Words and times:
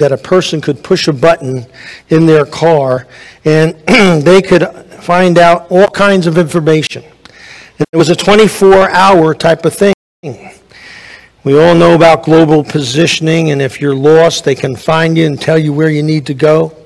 that 0.00 0.12
a 0.12 0.16
person 0.16 0.62
could 0.62 0.82
push 0.82 1.06
a 1.08 1.12
button 1.12 1.66
in 2.08 2.24
their 2.24 2.46
car 2.46 3.06
and 3.44 3.74
they 4.24 4.40
could 4.40 4.66
find 5.02 5.38
out 5.38 5.70
all 5.70 5.88
kinds 5.88 6.26
of 6.26 6.38
information. 6.38 7.04
And 7.04 7.86
it 7.92 7.96
was 7.96 8.08
a 8.08 8.16
24 8.16 8.90
hour 8.90 9.34
type 9.34 9.64
of 9.64 9.74
thing. 9.74 9.92
We 11.44 11.58
all 11.58 11.74
know 11.74 11.94
about 11.94 12.24
global 12.24 12.62
positioning, 12.62 13.50
and 13.50 13.62
if 13.62 13.80
you're 13.80 13.94
lost, 13.94 14.44
they 14.44 14.54
can 14.54 14.76
find 14.76 15.16
you 15.16 15.26
and 15.26 15.40
tell 15.40 15.58
you 15.58 15.72
where 15.72 15.88
you 15.88 16.02
need 16.02 16.26
to 16.26 16.34
go. 16.34 16.76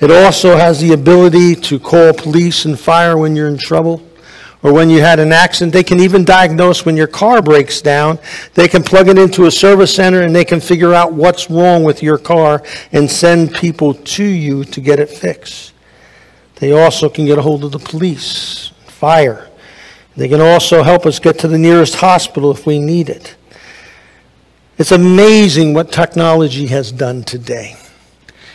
It 0.00 0.10
also 0.10 0.56
has 0.56 0.80
the 0.80 0.92
ability 0.92 1.54
to 1.56 1.78
call 1.78 2.12
police 2.12 2.64
and 2.64 2.78
fire 2.78 3.18
when 3.18 3.36
you're 3.36 3.48
in 3.48 3.58
trouble 3.58 4.02
or 4.62 4.72
when 4.72 4.88
you 4.88 5.00
had 5.00 5.18
an 5.18 5.32
accident. 5.32 5.72
They 5.72 5.82
can 5.82 6.00
even 6.00 6.24
diagnose 6.24 6.84
when 6.84 6.96
your 6.96 7.06
car 7.06 7.42
breaks 7.42 7.80
down. 7.80 8.18
They 8.54 8.68
can 8.68 8.82
plug 8.82 9.08
it 9.08 9.18
into 9.18 9.46
a 9.46 9.50
service 9.50 9.94
center 9.94 10.22
and 10.22 10.34
they 10.34 10.44
can 10.44 10.60
figure 10.60 10.94
out 10.94 11.12
what's 11.12 11.50
wrong 11.50 11.82
with 11.82 12.02
your 12.02 12.18
car 12.18 12.62
and 12.92 13.10
send 13.10 13.54
people 13.54 13.94
to 13.94 14.24
you 14.24 14.64
to 14.64 14.80
get 14.80 15.00
it 15.00 15.10
fixed. 15.10 15.72
They 16.56 16.72
also 16.72 17.08
can 17.08 17.26
get 17.26 17.38
a 17.38 17.42
hold 17.42 17.64
of 17.64 17.72
the 17.72 17.78
police, 17.78 18.72
fire. 18.86 19.48
They 20.16 20.28
can 20.28 20.40
also 20.40 20.82
help 20.82 21.06
us 21.06 21.18
get 21.18 21.38
to 21.40 21.48
the 21.48 21.58
nearest 21.58 21.96
hospital 21.96 22.50
if 22.52 22.66
we 22.66 22.78
need 22.78 23.08
it. 23.08 23.34
It's 24.78 24.92
amazing 24.92 25.74
what 25.74 25.90
technology 25.90 26.66
has 26.68 26.92
done 26.92 27.24
today. 27.24 27.76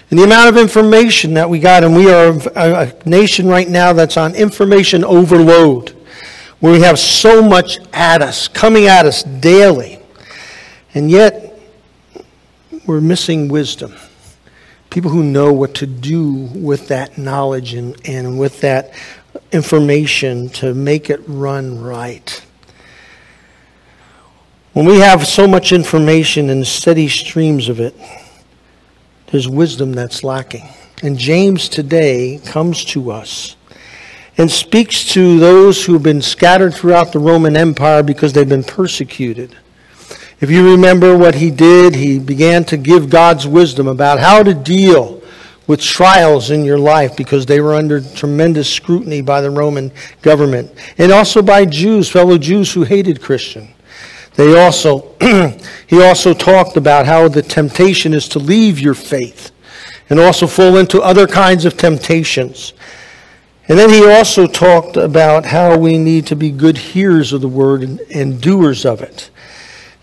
And 0.10 0.18
the 0.18 0.24
amount 0.24 0.50
of 0.50 0.58
information 0.58 1.34
that 1.34 1.50
we 1.50 1.60
got, 1.60 1.84
and 1.84 1.94
we 1.94 2.10
are 2.10 2.34
a 2.56 2.94
nation 3.06 3.48
right 3.48 3.68
now 3.68 3.92
that's 3.92 4.16
on 4.16 4.36
information 4.36 5.04
overload 5.04 5.97
we 6.62 6.82
have 6.82 6.98
so 6.98 7.42
much 7.42 7.78
at 7.94 8.22
us, 8.22 8.48
coming 8.48 8.88
at 8.88 9.06
us 9.06 9.24
daily. 9.24 10.00
And 10.94 11.12
yet, 11.12 11.60
we're 12.86 13.02
missing 13.02 13.48
wisdom. 13.48 13.94
People 14.90 15.12
who 15.12 15.24
know 15.24 15.54
what 15.54 15.76
to 15.76 15.86
do 15.86 16.34
with 16.34 16.88
that 16.88 17.18
knowledge 17.18 17.74
and, 17.74 17.96
and 18.08 18.40
with 18.40 18.62
that 18.62 18.94
information 19.52 20.50
to 20.50 20.74
make 20.74 21.10
it 21.10 21.22
run 21.28 21.80
right. 21.80 22.44
When 24.74 24.86
we 24.86 25.00
have 25.00 25.28
so 25.28 25.48
much 25.48 25.72
information 25.72 26.50
and 26.50 26.66
steady 26.66 27.10
streams 27.10 27.68
of 27.70 27.80
it, 27.80 27.96
there's 29.28 29.48
wisdom 29.48 29.92
that's 29.92 30.24
lacking. 30.24 30.68
And 31.04 31.18
James 31.18 31.70
today 31.70 32.40
comes 32.46 32.86
to 32.86 33.12
us 33.12 33.57
and 34.38 34.52
speaks 34.52 35.04
to 35.14 35.40
those 35.40 35.84
who 35.84 35.94
have 35.94 36.04
been 36.04 36.22
scattered 36.22 36.74
throughout 36.74 37.12
the 37.12 37.20
Roman 37.20 37.58
Empire 37.58 38.04
because 38.04 38.34
they've 38.34 38.48
been 38.48 38.64
persecuted. 38.64 39.56
If 40.40 40.52
you 40.52 40.72
remember 40.72 41.18
what 41.18 41.36
he 41.36 41.50
did, 41.50 41.96
he 41.96 42.20
began 42.20 42.64
to 42.66 42.78
give 42.78 43.10
God's 43.10 43.48
wisdom 43.48 43.88
about 43.88 44.20
how 44.20 44.44
to 44.44 44.54
deal 44.54 45.24
with 45.66 45.82
trials 45.82 46.52
in 46.52 46.64
your 46.64 46.78
life 46.78 47.18
because 47.18 47.46
they 47.46 47.60
were 47.60 47.74
under 47.74 48.00
tremendous 48.00 48.72
scrutiny 48.72 49.22
by 49.22 49.42
the 49.42 49.50
Roman 49.50 49.92
government 50.22 50.72
and 50.98 51.12
also 51.12 51.42
by 51.42 51.66
Jews, 51.66 52.10
fellow 52.10 52.38
Jews 52.38 52.72
who 52.72 52.84
hated 52.84 53.22
Christian. 53.22 53.70
They 54.36 54.58
also 54.64 55.16
he 55.88 56.02
also 56.02 56.34
talked 56.34 56.78
about 56.78 57.08
how 57.08 57.28
the 57.28 57.42
temptation 57.42 58.14
is 58.14 58.30
to 58.30 58.40
leave 58.40 58.80
your 58.80 58.94
faith 58.94 59.52
and 60.10 60.20
also 60.20 60.48
fall 60.48 60.78
into 60.78 61.02
other 61.02 61.28
kinds 61.28 61.66
of 61.66 61.76
temptations. 61.76 62.74
And 63.70 63.78
then 63.78 63.90
he 63.90 64.10
also 64.10 64.48
talked 64.48 64.96
about 64.96 65.46
how 65.46 65.78
we 65.78 65.98
need 65.98 66.26
to 66.28 66.36
be 66.36 66.52
good 66.52 66.78
hearers 66.78 67.34
of 67.34 67.42
the 67.42 67.50
word 67.50 67.84
and, 67.84 68.00
and 68.14 68.42
doers 68.42 68.86
of 68.86 69.02
it. 69.02 69.30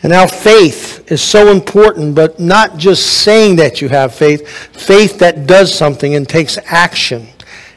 And 0.02 0.12
how 0.12 0.26
faith 0.26 1.10
is 1.10 1.22
so 1.22 1.50
important, 1.50 2.14
but 2.14 2.38
not 2.38 2.76
just 2.76 3.22
saying 3.22 3.56
that 3.56 3.80
you 3.80 3.88
have 3.88 4.14
faith, 4.14 4.46
faith 4.48 5.18
that 5.20 5.46
does 5.46 5.74
something 5.74 6.14
and 6.14 6.28
takes 6.28 6.58
action, 6.66 7.28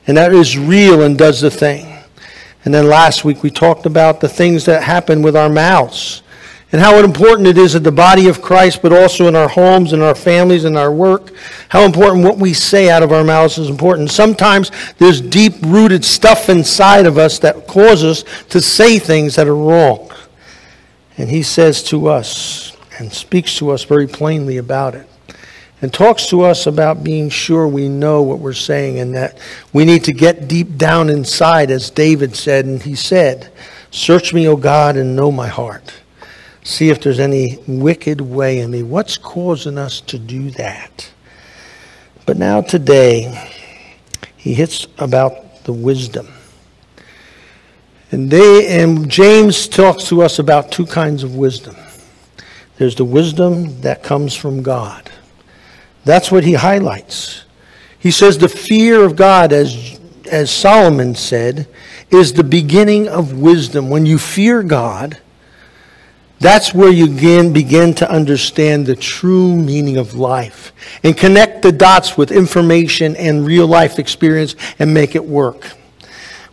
and 0.07 0.17
that 0.17 0.33
is 0.33 0.57
real 0.57 1.03
and 1.03 1.17
does 1.17 1.39
the 1.39 1.49
thing. 1.49 2.03
And 2.65 2.73
then 2.73 2.89
last 2.89 3.23
week 3.23 3.43
we 3.43 3.49
talked 3.49 3.85
about 3.85 4.19
the 4.19 4.27
things 4.27 4.65
that 4.65 4.83
happen 4.83 5.21
with 5.21 5.37
our 5.37 5.49
mouths 5.49 6.21
and 6.71 6.81
how 6.81 6.97
important 6.97 7.47
it 7.47 7.57
is 7.57 7.75
in 7.75 7.83
the 7.83 7.91
body 7.91 8.27
of 8.27 8.41
Christ, 8.41 8.81
but 8.81 8.91
also 8.91 9.27
in 9.27 9.35
our 9.37 9.47
homes, 9.47 9.93
in 9.93 10.01
our 10.01 10.15
families, 10.15 10.65
in 10.65 10.75
our 10.75 10.91
work. 10.91 11.33
How 11.69 11.83
important 11.83 12.25
what 12.25 12.37
we 12.37 12.53
say 12.53 12.89
out 12.89 13.03
of 13.03 13.13
our 13.13 13.23
mouths 13.23 13.57
is 13.57 13.69
important. 13.69 14.11
Sometimes 14.11 14.71
there's 14.97 15.21
deep 15.21 15.53
rooted 15.61 16.03
stuff 16.03 16.49
inside 16.49 17.05
of 17.05 17.17
us 17.17 17.39
that 17.39 17.67
causes 17.67 18.23
us 18.23 18.45
to 18.49 18.59
say 18.59 18.99
things 18.99 19.35
that 19.35 19.47
are 19.47 19.55
wrong. 19.55 20.11
And 21.17 21.29
he 21.29 21.41
says 21.41 21.83
to 21.83 22.07
us 22.07 22.75
and 22.99 23.13
speaks 23.13 23.57
to 23.57 23.69
us 23.69 23.85
very 23.85 24.07
plainly 24.07 24.57
about 24.57 24.93
it. 24.93 25.07
And 25.81 25.93
talks 25.93 26.27
to 26.29 26.41
us 26.41 26.65
about 26.65 27.03
being 27.03 27.29
sure 27.29 27.67
we 27.67 27.87
know 27.87 28.23
what 28.23 28.39
we're 28.39 28.53
saying 28.53 28.99
and 28.99 29.13
that 29.13 29.37
we 29.73 29.85
need 29.85 30.03
to 30.05 30.11
get 30.11 30.47
deep 30.47 30.75
down 30.75 31.07
inside, 31.07 31.69
as 31.69 31.91
David 31.91 32.35
said. 32.35 32.65
And 32.65 32.81
he 32.81 32.95
said, 32.95 33.51
Search 33.91 34.33
me, 34.33 34.47
O 34.47 34.57
God, 34.57 34.97
and 34.97 35.15
know 35.15 35.31
my 35.31 35.47
heart 35.47 35.93
see 36.67 36.89
if 36.89 36.99
there's 36.99 37.19
any 37.19 37.57
wicked 37.65 38.19
way 38.19 38.59
in 38.59 38.71
me. 38.71 38.83
What's 38.83 39.17
causing 39.17 39.77
us 39.77 40.01
to 40.01 40.19
do 40.19 40.49
that? 40.51 41.09
But 42.25 42.37
now, 42.37 42.59
today, 42.59 43.51
he 44.35 44.53
hits 44.53 44.85
about 44.97 45.63
the 45.63 45.71
wisdom. 45.71 46.27
And, 48.11 48.29
they, 48.29 48.81
and 48.81 49.09
James 49.09 49.67
talks 49.69 50.09
to 50.09 50.21
us 50.21 50.39
about 50.39 50.71
two 50.71 50.85
kinds 50.85 51.23
of 51.23 51.35
wisdom 51.35 51.75
there's 52.77 52.95
the 52.95 53.05
wisdom 53.05 53.81
that 53.81 54.03
comes 54.03 54.35
from 54.35 54.61
God. 54.61 55.09
That's 56.05 56.31
what 56.31 56.43
he 56.43 56.53
highlights. 56.53 57.43
He 57.97 58.11
says 58.11 58.37
the 58.37 58.47
fear 58.47 59.03
of 59.03 59.15
God, 59.15 59.51
as, 59.51 59.99
as 60.29 60.51
Solomon 60.51 61.15
said, 61.15 61.67
is 62.11 62.33
the 62.33 62.43
beginning 62.43 63.07
of 63.07 63.33
wisdom. 63.33 63.89
When 63.89 64.05
you 64.05 64.19
fear 64.19 64.61
God, 64.61 65.17
that's 66.39 66.73
where 66.73 66.91
you 66.91 67.07
begin, 67.07 67.51
begin 67.51 67.93
to 67.95 68.09
understand 68.09 68.85
the 68.85 68.95
true 68.95 69.55
meaning 69.55 69.97
of 69.97 70.13
life 70.13 70.71
and 71.03 71.17
connect 71.17 71.63
the 71.63 71.71
dots 71.71 72.15
with 72.15 72.31
information 72.31 73.15
and 73.15 73.45
real 73.45 73.65
life 73.65 73.97
experience 73.97 74.55
and 74.77 74.93
make 74.93 75.15
it 75.15 75.25
work. 75.25 75.71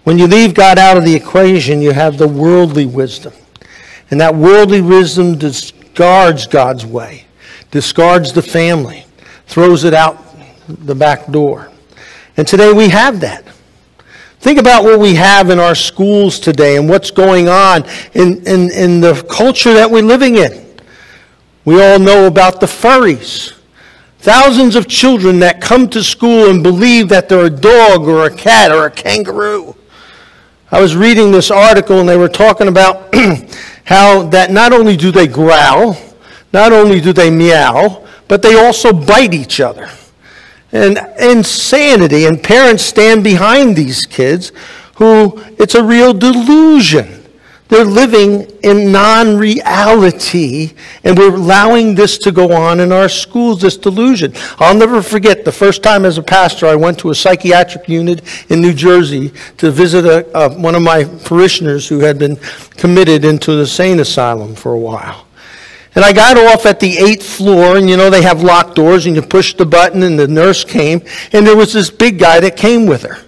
When 0.05 0.19
you 0.19 0.27
leave 0.27 0.55
God 0.55 0.79
out 0.79 0.97
of 0.97 1.05
the 1.05 1.15
equation, 1.15 1.83
you 1.83 1.93
have 1.93 2.17
the 2.17 2.29
worldly 2.29 2.87
wisdom. 2.87 3.35
And 4.11 4.21
that 4.21 4.35
worldly 4.35 4.81
wisdom 4.81 5.39
discards 5.39 6.47
God's 6.47 6.87
way, 6.87 7.27
discards 7.71 8.33
the 8.33 8.43
family, 8.43 9.07
throws 9.47 9.85
it 9.85 9.95
out 9.95 10.19
the 10.69 10.95
back 10.95 11.31
door. 11.31 11.71
And 12.37 12.47
today 12.49 12.73
we 12.73 12.89
have 12.89 13.21
that. 13.21 13.44
Think 14.45 14.59
about 14.59 14.85
what 14.85 15.01
we 15.01 15.15
have 15.15 15.49
in 15.49 15.59
our 15.59 15.75
schools 15.75 16.39
today 16.39 16.77
and 16.77 16.87
what's 16.87 17.11
going 17.11 17.49
on 17.49 17.83
in, 18.13 18.47
in, 18.47 18.71
in 18.73 19.01
the 19.01 19.27
culture 19.27 19.73
that 19.73 19.91
we're 19.91 20.03
living 20.03 20.37
in. 20.37 20.67
We 21.65 21.83
all 21.83 21.99
know 21.99 22.27
about 22.27 22.61
the 22.61 22.67
furries. 22.67 23.55
Thousands 24.19 24.77
of 24.77 24.87
children 24.87 25.39
that 25.39 25.63
come 25.63 25.89
to 25.89 26.05
school 26.05 26.51
and 26.51 26.63
believe 26.63 27.09
that 27.09 27.27
they're 27.27 27.47
a 27.47 27.49
dog 27.49 28.03
or 28.03 28.27
a 28.27 28.31
cat 28.31 28.71
or 28.71 28.85
a 28.85 28.91
kangaroo. 28.91 29.75
I 30.71 30.79
was 30.79 30.95
reading 30.95 31.33
this 31.33 31.51
article 31.51 32.01
and 32.01 32.07
they 32.07 32.19
were 32.19 32.29
talking 32.29 32.69
about 32.69 33.15
how 33.85 34.25
that 34.25 34.51
not 34.51 34.75
only 34.75 34.99
do 34.99 35.11
they 35.11 35.27
growl, 35.27 35.97
not 36.53 36.71
only 36.71 37.01
do 37.01 37.15
they 37.15 37.31
meow, 37.31 38.07
but 38.29 38.43
they 38.43 38.63
also 38.63 38.93
bite 38.93 39.33
each 39.33 39.61
other 39.61 39.89
and 40.75 40.99
insanity. 41.19 42.27
And 42.27 42.43
parents 42.43 42.83
stand 42.83 43.25
behind 43.25 43.77
these 43.77 44.03
kids 44.03 44.53
who 44.97 45.43
it's 45.59 45.75
a 45.75 45.83
real 45.83 46.13
delusion. 46.13 47.23
They're 47.69 47.85
living 47.85 48.43
in 48.63 48.93
non 48.93 49.39
reality, 49.39 50.75
and 51.03 51.17
we're 51.17 51.35
allowing 51.35 51.95
this 51.95 52.19
to 52.19 52.31
go 52.31 52.53
on 52.53 52.79
in 52.79 52.93
our 52.93 53.09
schools, 53.09 53.63
this 53.63 53.79
delusion. 53.79 54.35
I'll 54.59 54.77
never 54.77 55.03
forget 55.03 55.47
the 55.47 55.53
first 55.53 55.83
time 55.83 56.05
as 56.05 56.19
a 56.19 56.23
pastor 56.23 56.67
I 56.67 56.75
went 56.75 56.99
to 57.01 57.11
a 57.11 57.15
psychiatric 57.15 57.89
unit 57.89 58.23
in 58.51 58.61
New 58.61 58.75
Jersey 58.75 59.33
to 59.57 59.71
visit 59.71 60.05
a, 60.05 60.51
one 60.51 60.75
of 60.75 60.83
my 60.83 61.05
parishioners 61.25 61.89
who 61.89 62.01
had 62.01 62.19
been 62.19 62.37
committed 62.77 63.25
into 63.25 63.57
the 63.57 63.67
sane 63.67 63.99
asylum 63.99 64.55
for 64.55 64.75
a 64.75 64.79
while. 64.79 65.27
And 65.95 66.05
I 66.05 66.13
got 66.13 66.37
off 66.37 66.67
at 66.67 66.81
the 66.81 66.99
eighth 66.99 67.25
floor, 67.25 67.77
and 67.77 67.89
you 67.89 67.97
know, 67.97 68.11
they 68.11 68.23
have 68.23 68.43
locked 68.43 68.75
doors, 68.75 69.07
and 69.07 69.15
you 69.15 69.23
push 69.23 69.55
the 69.55 69.67
button, 69.67 70.03
and 70.03 70.19
the 70.19 70.27
nurse 70.27 70.65
came, 70.65 71.03
and 71.33 71.47
there 71.47 71.57
was 71.57 71.73
this 71.73 71.91
big 71.91 72.19
guy 72.19 72.41
that 72.41 72.57
came 72.57 72.87
with 72.87 73.03
her. 73.03 73.19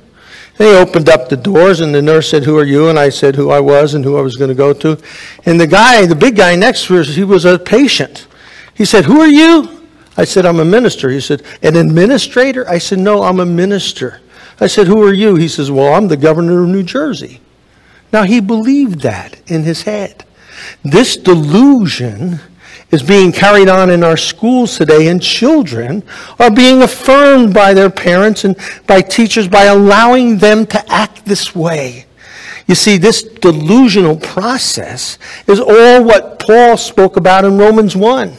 They 0.56 0.76
opened 0.76 1.08
up 1.08 1.28
the 1.28 1.36
doors, 1.36 1.80
and 1.80 1.94
the 1.94 2.02
nurse 2.02 2.30
said, 2.30 2.44
Who 2.44 2.58
are 2.58 2.64
you? 2.64 2.88
And 2.88 2.98
I 2.98 3.10
said 3.10 3.36
who 3.36 3.50
I 3.50 3.60
was 3.60 3.94
and 3.94 4.04
who 4.04 4.16
I 4.16 4.22
was 4.22 4.36
going 4.36 4.48
to 4.48 4.54
go 4.54 4.72
to. 4.72 4.98
And 5.44 5.60
the 5.60 5.66
guy, 5.66 6.06
the 6.06 6.14
big 6.14 6.36
guy 6.36 6.56
next 6.56 6.86
to 6.86 6.94
her, 6.94 7.02
he 7.02 7.24
was 7.24 7.44
a 7.44 7.58
patient. 7.58 8.26
He 8.74 8.84
said, 8.84 9.04
Who 9.04 9.20
are 9.20 9.28
you? 9.28 9.86
I 10.16 10.24
said, 10.24 10.46
I'm 10.46 10.60
a 10.60 10.64
minister. 10.64 11.10
He 11.10 11.20
said, 11.20 11.42
An 11.62 11.76
administrator? 11.76 12.66
I 12.68 12.78
said, 12.78 12.98
No, 12.98 13.22
I'm 13.22 13.38
a 13.38 13.46
minister. 13.46 14.22
I 14.58 14.66
said, 14.66 14.86
Who 14.86 15.02
are 15.02 15.12
you? 15.12 15.36
He 15.36 15.48
says, 15.48 15.70
Well, 15.70 15.92
I'm 15.92 16.08
the 16.08 16.16
governor 16.16 16.62
of 16.62 16.70
New 16.70 16.82
Jersey. 16.82 17.40
Now, 18.12 18.22
he 18.22 18.40
believed 18.40 19.00
that 19.00 19.38
in 19.50 19.64
his 19.64 19.82
head. 19.82 20.24
This 20.82 21.16
delusion 21.16 22.40
is 22.90 23.02
being 23.02 23.32
carried 23.32 23.68
on 23.68 23.90
in 23.90 24.04
our 24.04 24.16
schools 24.16 24.76
today, 24.76 25.08
and 25.08 25.22
children 25.22 26.02
are 26.38 26.50
being 26.50 26.82
affirmed 26.82 27.52
by 27.52 27.74
their 27.74 27.90
parents 27.90 28.44
and 28.44 28.56
by 28.86 29.00
teachers 29.00 29.48
by 29.48 29.64
allowing 29.64 30.38
them 30.38 30.66
to 30.66 30.92
act 30.92 31.24
this 31.24 31.54
way. 31.54 32.06
You 32.66 32.74
see, 32.74 32.96
this 32.96 33.22
delusional 33.22 34.16
process 34.16 35.18
is 35.46 35.60
all 35.60 36.04
what 36.04 36.40
Paul 36.40 36.76
spoke 36.76 37.16
about 37.16 37.44
in 37.44 37.58
Romans 37.58 37.94
1. 37.94 38.32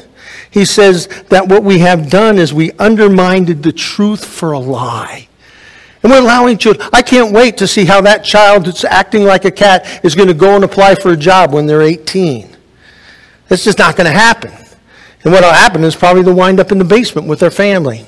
He 0.50 0.66
says 0.66 1.08
that 1.30 1.48
what 1.48 1.64
we 1.64 1.80
have 1.80 2.10
done 2.10 2.38
is 2.38 2.54
we 2.54 2.72
undermined 2.74 3.48
the 3.48 3.72
truth 3.72 4.26
for 4.26 4.54
a 4.54 4.60
lie. 4.60 5.28
And 6.04 6.12
we're 6.12 6.20
allowing 6.20 6.58
children. 6.58 6.88
I 6.94 7.02
can't 7.02 7.34
wait 7.34 7.58
to 7.58 7.68
see 7.68 7.86
how 7.86 8.02
that 8.02 8.24
child 8.24 8.66
that's 8.66 8.84
acting 8.84 9.24
like 9.24 9.46
a 9.46 9.52
cat 9.52 10.06
is 10.06 10.16
going 10.16 10.28
to 10.28 10.34
go 10.34 10.56
and 10.56 10.64
apply 10.64 10.96
for 10.96 11.12
a 11.12 11.18
job 11.18 11.54
when 11.54 11.66
they're 11.66 11.82
18. 11.82 12.56
It's 13.50 13.64
just 13.64 13.80
not 13.80 13.96
going 13.96 14.06
to 14.06 14.18
happen. 14.18 14.52
And 15.24 15.34
what 15.34 15.44
will 15.44 15.52
happen 15.52 15.84
is 15.84 15.96
probably 15.96 16.24
they'll 16.24 16.36
wind 16.36 16.60
up 16.60 16.72
in 16.72 16.78
the 16.78 16.86
basement 16.86 17.28
with 17.28 17.40
their 17.40 17.52
family. 17.52 18.06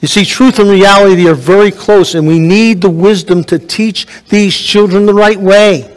You 0.00 0.08
see, 0.08 0.24
truth 0.24 0.58
and 0.58 0.70
reality 0.70 1.28
are 1.28 1.34
very 1.34 1.70
close, 1.70 2.14
and 2.14 2.26
we 2.26 2.38
need 2.38 2.80
the 2.80 2.90
wisdom 2.90 3.42
to 3.44 3.58
teach 3.58 4.06
these 4.28 4.56
children 4.56 5.06
the 5.06 5.14
right 5.14 5.38
way. 5.38 5.94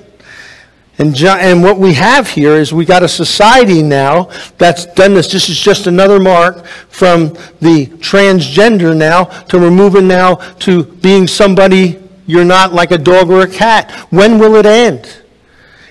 And, 0.98 1.16
and 1.24 1.64
what 1.64 1.78
we 1.78 1.94
have 1.94 2.28
here 2.28 2.54
is 2.54 2.74
we 2.74 2.86
got 2.86 3.02
a 3.02 3.08
society 3.08 3.82
now 3.82 4.30
that's 4.58 4.86
done 4.86 5.14
this. 5.14 5.32
This 5.32 5.50
is 5.50 5.60
just 5.60 5.88
another 5.88 6.20
mark 6.20 6.66
from 6.66 7.30
the 7.60 7.88
transgender 7.98 8.96
now 8.96 9.24
to 9.24 9.60
we're 9.60 9.72
moving 9.72 10.08
now 10.08 10.36
to 10.36 10.84
being 10.84 11.28
somebody 11.28 11.98
you're 12.28 12.46
not 12.46 12.74
like 12.74 12.92
a 12.92 12.98
dog 12.98 13.30
or 13.30 13.42
a 13.42 13.48
cat. 13.48 13.92
When 14.12 14.38
will 14.38 14.56
it 14.56 14.66
end? 14.66 15.22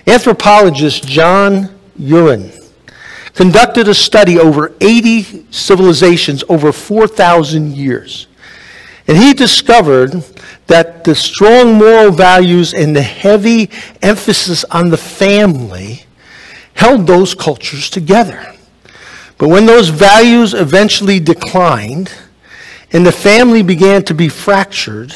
Anthropologist 0.07 1.05
John 1.07 1.69
Uren 2.01 2.57
conducted 3.33 3.87
a 3.87 3.93
study 3.93 4.37
over 4.37 4.73
80 4.81 5.45
civilizations 5.51 6.43
over 6.49 6.71
4,000 6.71 7.75
years. 7.75 8.27
And 9.07 9.17
he 9.17 9.33
discovered 9.33 10.23
that 10.67 11.03
the 11.03 11.15
strong 11.15 11.75
moral 11.75 12.11
values 12.11 12.73
and 12.73 12.95
the 12.95 13.01
heavy 13.01 13.69
emphasis 14.01 14.63
on 14.65 14.89
the 14.89 14.97
family 14.97 16.05
held 16.73 17.07
those 17.07 17.33
cultures 17.33 17.89
together. 17.89 18.53
But 19.37 19.49
when 19.49 19.65
those 19.65 19.89
values 19.89 20.53
eventually 20.53 21.19
declined 21.19 22.13
and 22.91 23.05
the 23.05 23.11
family 23.11 23.63
began 23.63 24.03
to 24.03 24.13
be 24.13 24.29
fractured, 24.29 25.13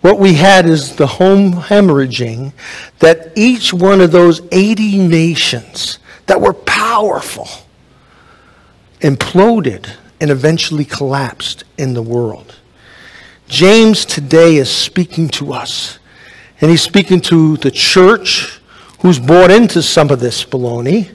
what 0.00 0.18
we 0.18 0.34
had 0.34 0.66
is 0.66 0.96
the 0.96 1.06
home 1.06 1.52
hemorrhaging 1.52 2.52
that 3.00 3.32
each 3.34 3.72
one 3.72 4.00
of 4.00 4.12
those 4.12 4.40
80 4.50 4.98
nations 4.98 5.98
that 6.26 6.40
were 6.40 6.52
powerful 6.52 7.48
imploded 9.00 9.94
and 10.20 10.30
eventually 10.30 10.84
collapsed 10.84 11.64
in 11.78 11.94
the 11.94 12.02
world. 12.02 12.56
James 13.48 14.04
today 14.04 14.56
is 14.56 14.70
speaking 14.70 15.28
to 15.28 15.52
us, 15.52 15.98
and 16.60 16.70
he's 16.70 16.82
speaking 16.82 17.20
to 17.20 17.56
the 17.58 17.70
church 17.70 18.60
who's 19.00 19.18
bought 19.18 19.50
into 19.50 19.82
some 19.82 20.10
of 20.10 20.18
this 20.18 20.44
baloney, 20.44 21.12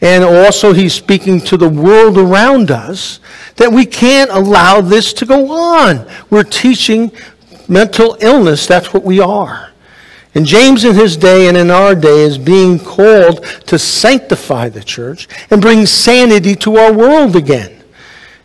and 0.00 0.22
also 0.22 0.72
he's 0.72 0.94
speaking 0.94 1.40
to 1.40 1.56
the 1.56 1.68
world 1.68 2.18
around 2.18 2.70
us 2.70 3.20
that 3.56 3.72
we 3.72 3.86
can't 3.86 4.30
allow 4.30 4.80
this 4.80 5.12
to 5.14 5.26
go 5.26 5.50
on. 5.50 6.08
We're 6.30 6.44
teaching 6.44 7.10
mental 7.68 8.16
illness, 8.20 8.66
that's 8.66 8.92
what 8.92 9.02
we 9.02 9.18
are. 9.18 9.71
And 10.34 10.46
James 10.46 10.84
in 10.84 10.94
his 10.94 11.16
day 11.16 11.48
and 11.48 11.56
in 11.56 11.70
our 11.70 11.94
day 11.94 12.22
is 12.22 12.38
being 12.38 12.78
called 12.78 13.44
to 13.66 13.78
sanctify 13.78 14.70
the 14.70 14.82
church 14.82 15.28
and 15.50 15.60
bring 15.60 15.84
sanity 15.84 16.54
to 16.56 16.76
our 16.76 16.92
world 16.92 17.36
again. 17.36 17.82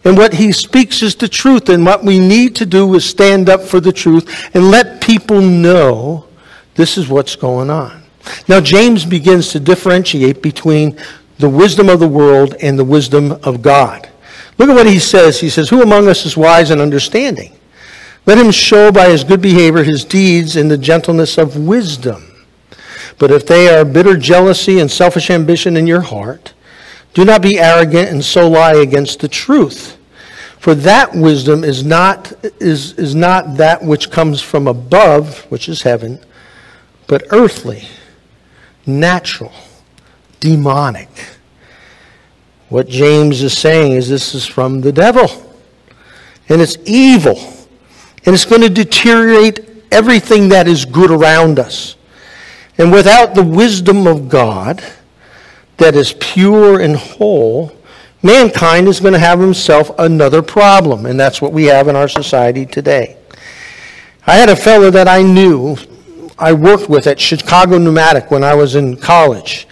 And 0.04 0.18
what 0.18 0.34
he 0.34 0.52
speaks 0.52 1.02
is 1.02 1.16
the 1.16 1.28
truth. 1.28 1.70
And 1.70 1.86
what 1.86 2.04
we 2.04 2.20
need 2.20 2.56
to 2.58 2.66
do 2.66 2.94
is 2.96 3.06
stand 3.06 3.50
up 3.50 3.62
for 3.62 3.80
the 3.80 3.92
truth 3.92 4.50
and 4.54 4.72
let 4.72 5.02
people 5.02 5.42
know 5.42 6.28
this 6.76 6.98
is 6.98 7.10
what's 7.10 7.36
going 7.36 7.70
on. 7.70 8.04
Now, 8.48 8.60
James 8.60 9.06
begins 9.06 9.52
to 9.52 9.60
differentiate 9.60 10.42
between 10.42 10.98
the 11.40 11.50
wisdom 11.50 11.90
of 11.90 12.00
the 12.00 12.08
world 12.08 12.56
and 12.62 12.78
the 12.78 12.84
wisdom 12.84 13.32
of 13.44 13.62
God. 13.62 14.10
Look 14.58 14.70
at 14.70 14.76
what 14.76 14.88
he 14.88 15.00
says. 15.00 15.40
He 15.40 15.50
says, 15.50 15.70
Who 15.70 15.82
among 15.82 16.08
us 16.08 16.26
is 16.26 16.36
wise 16.36 16.72
and 16.72 16.82
understanding? 16.82 17.57
Let 18.28 18.38
him 18.38 18.52
show 18.52 18.92
by 18.92 19.10
his 19.10 19.24
good 19.24 19.42
behavior 19.42 19.84
his 19.84 20.04
deeds 20.04 20.58
in 20.58 20.68
the 20.68 20.78
gentleness 20.78 21.38
of 21.38 21.56
wisdom. 21.56 22.26
But 23.18 23.32
if 23.32 23.48
they 23.48 23.70
are 23.70 23.86
bitter 23.86 24.18
jealousy 24.18 24.80
and 24.80 24.92
selfish 24.92 25.30
ambition 25.30 25.78
in 25.78 25.88
your 25.88 26.02
heart, 26.02 26.54
do 27.14 27.24
not 27.24 27.42
be 27.42 27.58
arrogant 27.58 28.10
and 28.10 28.24
so 28.24 28.50
lie 28.50 28.76
against 28.76 29.22
the 29.22 29.30
truth. 29.30 29.98
For 30.60 30.76
that 30.76 31.16
wisdom 31.16 31.64
is 31.64 31.86
not, 31.86 32.34
is, 32.60 32.94
is 32.94 33.16
not 33.16 33.56
that 33.56 33.82
which 33.82 34.12
comes 34.12 34.42
from 34.42 34.68
above, 34.68 35.40
which 35.50 35.70
is 35.70 35.84
heaven, 35.84 36.20
but 37.08 37.24
earthly, 37.32 37.88
natural, 38.86 39.54
demonic. 40.42 41.10
What 42.68 42.90
James 42.90 43.42
is 43.42 43.58
saying 43.58 43.94
is 43.94 44.10
this 44.10 44.36
is 44.36 44.46
from 44.46 44.82
the 44.82 44.92
devil. 44.92 45.30
And 46.50 46.62
it's 46.62 46.78
evil. 46.86 47.57
And 48.28 48.34
it's 48.34 48.44
going 48.44 48.62
to 48.62 48.70
deteriorate 48.70 49.62
everything 49.90 50.50
that 50.50 50.68
is 50.68 50.84
good 50.84 51.12
around 51.12 51.60
us. 51.60 51.96
And 52.78 52.92
without 52.92 53.34
the 53.34 53.44
wisdom 53.44 54.06
of 54.06 54.28
God 54.28 54.84
that 55.78 55.96
is 55.96 56.14
pure 56.20 56.82
and 56.82 56.98
whole, 56.98 57.72
mankind 58.22 58.90
is 58.90 59.00
going 59.00 59.14
to 59.14 59.20
have 59.20 59.40
himself 59.40 59.92
another 59.98 60.42
problem. 60.42 61.06
And 61.06 61.18
that's 61.18 61.42
what 61.42 61.54
we 61.54 61.64
have 61.68 61.88
in 61.88 61.96
our 61.96 62.10
society 62.10 62.66
today. 62.66 63.16
I 64.26 64.36
had 64.36 64.50
a 64.50 64.58
fellow 64.58 64.92
that 64.92 65.08
I 65.08 65.22
knew, 65.22 65.78
I 66.38 66.52
worked 66.52 66.90
with 66.90 67.08
at 67.08 67.22
Chicago 67.22 67.78
Pneumatic 67.78 68.30
when 68.30 68.44
I 68.44 68.56
was 68.56 68.76
in 68.76 68.98
college. 68.98 69.70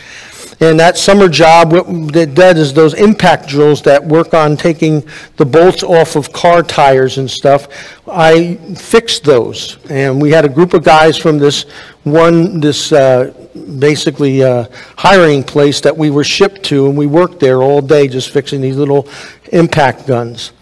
And 0.60 0.80
that 0.80 0.98
summer 0.98 1.28
job, 1.28 1.72
that 2.14 2.34
does 2.34 2.58
is 2.58 2.74
those 2.74 2.94
impact 2.94 3.48
drills 3.50 3.82
that 3.82 4.04
work 4.04 4.34
on 4.34 4.56
taking 4.56 5.04
the 5.36 5.46
bolts 5.46 5.84
off 5.84 6.16
of 6.16 6.32
car 6.32 6.64
tires 6.64 7.18
and 7.18 7.30
stuff. 7.30 7.68
I 8.08 8.56
fixed 8.76 9.26
those, 9.26 9.78
and 9.90 10.22
we 10.22 10.32
had 10.32 10.46
a 10.46 10.50
group 10.50 10.74
of 10.74 10.84
guys 10.84 11.18
from 11.18 11.40
this 11.40 11.64
one, 12.04 12.62
this 12.62 12.94
uh, 12.94 13.34
basically 13.80 14.44
uh, 14.44 14.68
hiring 14.98 15.44
place 15.44 15.82
that 15.82 15.96
we 15.96 16.10
were 16.10 16.24
shipped 16.24 16.64
to, 16.66 16.88
and 16.88 16.98
we 16.98 17.06
worked 17.06 17.40
there 17.40 17.62
all 17.62 17.82
day 17.82 18.08
just 18.08 18.30
fixing 18.30 18.62
these 18.62 18.78
little 18.78 19.10
impact 19.52 20.08
guns. 20.08 20.54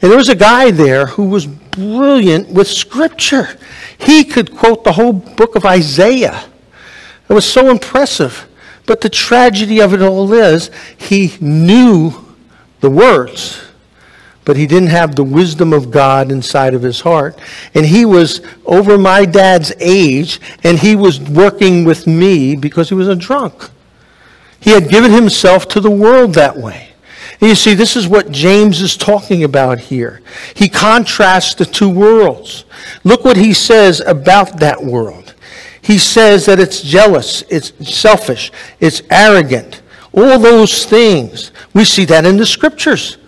And 0.00 0.10
there 0.10 0.18
was 0.18 0.28
a 0.28 0.34
guy 0.36 0.70
there 0.70 1.06
who 1.06 1.24
was 1.24 1.46
brilliant 1.46 2.48
with 2.50 2.68
scripture. 2.68 3.58
He 3.98 4.24
could 4.24 4.56
quote 4.56 4.84
the 4.84 4.92
whole 4.92 5.12
book 5.12 5.56
of 5.56 5.66
Isaiah. 5.66 6.44
It 7.28 7.32
was 7.32 7.50
so 7.50 7.70
impressive. 7.70 8.48
But 8.86 9.00
the 9.00 9.08
tragedy 9.08 9.80
of 9.80 9.94
it 9.94 10.02
all 10.02 10.32
is 10.32 10.70
he 10.96 11.36
knew 11.40 12.12
the 12.80 12.90
words, 12.90 13.62
but 14.44 14.56
he 14.56 14.66
didn't 14.66 14.88
have 14.88 15.14
the 15.14 15.24
wisdom 15.24 15.72
of 15.72 15.90
God 15.90 16.32
inside 16.32 16.74
of 16.74 16.82
his 16.82 17.00
heart. 17.00 17.38
And 17.74 17.86
he 17.86 18.04
was 18.04 18.40
over 18.66 18.98
my 18.98 19.24
dad's 19.24 19.72
age, 19.78 20.40
and 20.64 20.78
he 20.78 20.96
was 20.96 21.20
working 21.20 21.84
with 21.84 22.06
me 22.06 22.56
because 22.56 22.88
he 22.88 22.94
was 22.94 23.08
a 23.08 23.16
drunk. 23.16 23.70
He 24.58 24.70
had 24.70 24.88
given 24.88 25.12
himself 25.12 25.68
to 25.68 25.80
the 25.80 25.90
world 25.90 26.34
that 26.34 26.56
way. 26.56 26.88
And 27.40 27.48
you 27.48 27.56
see, 27.56 27.74
this 27.74 27.96
is 27.96 28.06
what 28.06 28.30
James 28.30 28.80
is 28.80 28.96
talking 28.96 29.42
about 29.42 29.78
here. 29.80 30.22
He 30.54 30.68
contrasts 30.68 31.54
the 31.54 31.64
two 31.64 31.88
worlds. 31.88 32.64
Look 33.02 33.24
what 33.24 33.36
he 33.36 33.52
says 33.52 34.00
about 34.00 34.60
that 34.60 34.82
world. 34.82 35.21
He 35.82 35.98
says 35.98 36.46
that 36.46 36.60
it's 36.60 36.80
jealous, 36.80 37.42
it's 37.50 37.72
selfish, 37.92 38.52
it's 38.80 39.02
arrogant. 39.10 39.82
All 40.12 40.38
those 40.38 40.84
things. 40.84 41.50
We 41.74 41.84
see 41.84 42.04
that 42.06 42.24
in 42.24 42.36
the 42.36 42.46
scriptures. 42.46 43.18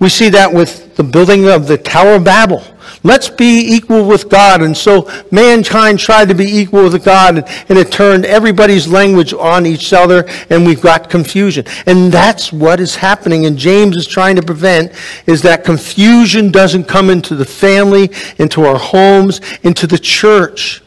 We 0.00 0.08
see 0.08 0.28
that 0.30 0.52
with 0.52 0.96
the 0.96 1.02
building 1.02 1.48
of 1.48 1.66
the 1.66 1.76
Tower 1.76 2.14
of 2.14 2.24
Babel. 2.24 2.64
Let's 3.02 3.28
be 3.28 3.74
equal 3.74 4.06
with 4.06 4.28
God. 4.28 4.62
And 4.62 4.76
so 4.76 5.10
mankind 5.30 5.98
tried 5.98 6.28
to 6.28 6.34
be 6.34 6.44
equal 6.44 6.84
with 6.84 7.04
God, 7.04 7.48
and 7.68 7.78
it 7.78 7.92
turned 7.92 8.24
everybody's 8.24 8.88
language 8.88 9.34
on 9.34 9.66
each 9.66 9.92
other, 9.92 10.24
and 10.50 10.64
we've 10.64 10.80
got 10.80 11.10
confusion. 11.10 11.66
And 11.86 12.12
that's 12.12 12.52
what 12.52 12.80
is 12.80 12.96
happening, 12.96 13.46
and 13.46 13.58
James 13.58 13.96
is 13.96 14.06
trying 14.06 14.36
to 14.36 14.42
prevent, 14.42 14.92
is 15.26 15.42
that 15.42 15.64
confusion 15.64 16.50
doesn't 16.50 16.84
come 16.84 17.10
into 17.10 17.34
the 17.34 17.44
family, 17.44 18.10
into 18.38 18.64
our 18.64 18.78
homes, 18.78 19.40
into 19.62 19.86
the 19.86 19.98
church. 19.98 20.82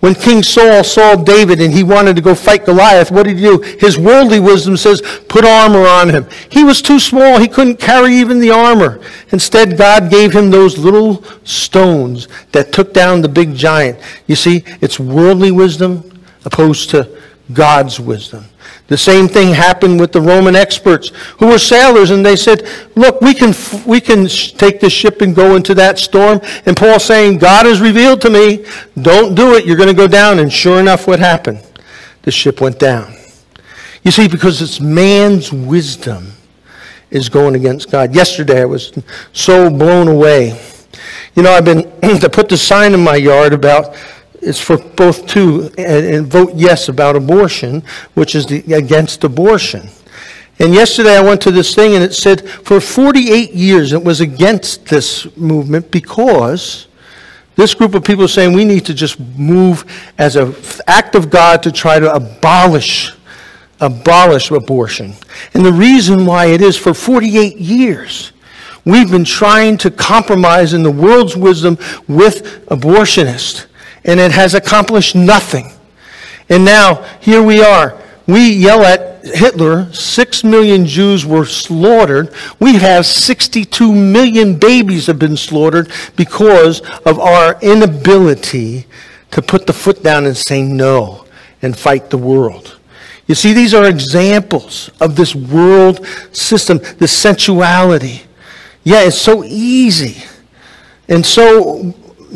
When 0.00 0.14
King 0.14 0.42
Saul 0.42 0.84
saw 0.84 1.16
David 1.16 1.60
and 1.60 1.72
he 1.72 1.82
wanted 1.82 2.16
to 2.16 2.22
go 2.22 2.34
fight 2.34 2.66
Goliath, 2.66 3.10
what 3.10 3.24
did 3.24 3.36
he 3.38 3.42
do? 3.42 3.60
His 3.80 3.98
worldly 3.98 4.40
wisdom 4.40 4.76
says, 4.76 5.00
put 5.28 5.44
armor 5.44 5.86
on 5.86 6.10
him. 6.10 6.26
He 6.50 6.64
was 6.64 6.82
too 6.82 7.00
small. 7.00 7.38
He 7.38 7.48
couldn't 7.48 7.78
carry 7.78 8.14
even 8.14 8.38
the 8.38 8.50
armor. 8.50 9.00
Instead, 9.32 9.78
God 9.78 10.10
gave 10.10 10.34
him 10.34 10.50
those 10.50 10.76
little 10.76 11.24
stones 11.44 12.28
that 12.52 12.72
took 12.72 12.92
down 12.92 13.22
the 13.22 13.28
big 13.28 13.54
giant. 13.54 13.98
You 14.26 14.36
see, 14.36 14.64
it's 14.82 15.00
worldly 15.00 15.50
wisdom 15.50 16.22
opposed 16.44 16.90
to 16.90 17.08
God's 17.52 17.98
wisdom. 17.98 18.44
The 18.88 18.96
same 18.96 19.26
thing 19.26 19.52
happened 19.52 19.98
with 19.98 20.12
the 20.12 20.20
Roman 20.20 20.54
experts 20.54 21.08
who 21.38 21.48
were 21.48 21.58
sailors, 21.58 22.10
and 22.10 22.24
they 22.24 22.36
said, 22.36 22.68
Look, 22.94 23.20
we 23.20 23.34
can, 23.34 23.52
we 23.84 24.00
can 24.00 24.28
take 24.28 24.78
the 24.78 24.88
ship 24.88 25.22
and 25.22 25.34
go 25.34 25.56
into 25.56 25.74
that 25.74 25.98
storm. 25.98 26.40
And 26.66 26.76
Paul 26.76 27.00
saying, 27.00 27.38
God 27.38 27.66
has 27.66 27.80
revealed 27.80 28.20
to 28.22 28.30
me, 28.30 28.64
don't 29.00 29.34
do 29.34 29.54
it, 29.54 29.66
you're 29.66 29.76
going 29.76 29.88
to 29.88 29.94
go 29.94 30.06
down. 30.06 30.38
And 30.38 30.52
sure 30.52 30.78
enough, 30.78 31.08
what 31.08 31.18
happened? 31.18 31.66
The 32.22 32.30
ship 32.30 32.60
went 32.60 32.78
down. 32.78 33.12
You 34.04 34.12
see, 34.12 34.28
because 34.28 34.62
it's 34.62 34.80
man's 34.80 35.52
wisdom 35.52 36.32
is 37.10 37.28
going 37.28 37.56
against 37.56 37.90
God. 37.90 38.14
Yesterday, 38.14 38.62
I 38.62 38.66
was 38.66 38.92
so 39.32 39.68
blown 39.68 40.06
away. 40.06 40.60
You 41.34 41.42
know, 41.42 41.50
I've 41.50 41.64
been 41.64 41.90
to 42.20 42.30
put 42.30 42.48
the 42.48 42.56
sign 42.56 42.94
in 42.94 43.02
my 43.02 43.16
yard 43.16 43.52
about 43.52 43.96
it's 44.46 44.60
for 44.60 44.78
both 44.78 45.26
to 45.28 45.70
and, 45.76 46.06
and 46.06 46.26
vote 46.26 46.52
yes 46.54 46.88
about 46.88 47.16
abortion, 47.16 47.82
which 48.14 48.34
is 48.34 48.46
the, 48.46 48.72
against 48.72 49.24
abortion. 49.24 49.88
And 50.58 50.72
yesterday 50.72 51.16
I 51.16 51.20
went 51.20 51.42
to 51.42 51.50
this 51.50 51.74
thing 51.74 51.94
and 51.94 52.02
it 52.02 52.14
said 52.14 52.48
for 52.48 52.80
48 52.80 53.52
years 53.52 53.92
it 53.92 54.02
was 54.02 54.20
against 54.20 54.86
this 54.86 55.36
movement 55.36 55.90
because 55.90 56.86
this 57.56 57.74
group 57.74 57.94
of 57.94 58.04
people 58.04 58.24
are 58.24 58.28
saying 58.28 58.52
we 58.52 58.64
need 58.64 58.86
to 58.86 58.94
just 58.94 59.18
move 59.20 59.84
as 60.18 60.36
an 60.36 60.54
act 60.86 61.14
of 61.14 61.28
God 61.28 61.62
to 61.64 61.72
try 61.72 61.98
to 61.98 62.14
abolish 62.14 63.12
abolish 63.80 64.50
abortion. 64.50 65.12
And 65.52 65.62
the 65.62 65.72
reason 65.72 66.24
why 66.24 66.46
it 66.46 66.62
is 66.62 66.78
for 66.78 66.94
48 66.94 67.58
years 67.58 68.32
we've 68.86 69.10
been 69.10 69.24
trying 69.24 69.76
to 69.78 69.90
compromise 69.90 70.72
in 70.72 70.82
the 70.82 70.90
world's 70.90 71.36
wisdom 71.36 71.76
with 72.08 72.64
abortionists 72.68 73.66
and 74.06 74.18
it 74.18 74.32
has 74.32 74.54
accomplished 74.54 75.14
nothing. 75.14 75.70
And 76.48 76.64
now, 76.64 77.02
here 77.20 77.42
we 77.42 77.62
are. 77.62 78.00
We 78.26 78.50
yell 78.52 78.82
at 78.82 79.24
Hitler, 79.24 79.92
six 79.92 80.44
million 80.44 80.86
Jews 80.86 81.26
were 81.26 81.44
slaughtered. 81.44 82.32
We 82.60 82.76
have 82.76 83.04
62 83.04 83.92
million 83.92 84.58
babies 84.58 85.06
have 85.06 85.18
been 85.18 85.36
slaughtered 85.36 85.90
because 86.16 86.80
of 87.04 87.18
our 87.18 87.58
inability 87.60 88.86
to 89.32 89.42
put 89.42 89.66
the 89.66 89.72
foot 89.72 90.02
down 90.02 90.26
and 90.26 90.36
say 90.36 90.62
no 90.62 91.24
and 91.62 91.76
fight 91.76 92.10
the 92.10 92.18
world. 92.18 92.78
You 93.26 93.34
see, 93.34 93.52
these 93.52 93.74
are 93.74 93.86
examples 93.86 94.90
of 95.00 95.16
this 95.16 95.34
world 95.34 96.06
system, 96.30 96.78
the 96.98 97.08
sensuality. 97.08 98.22
Yeah, 98.84 99.02
it's 99.02 99.20
so 99.20 99.42
easy 99.44 100.22
and 101.08 101.26
so 101.26 101.92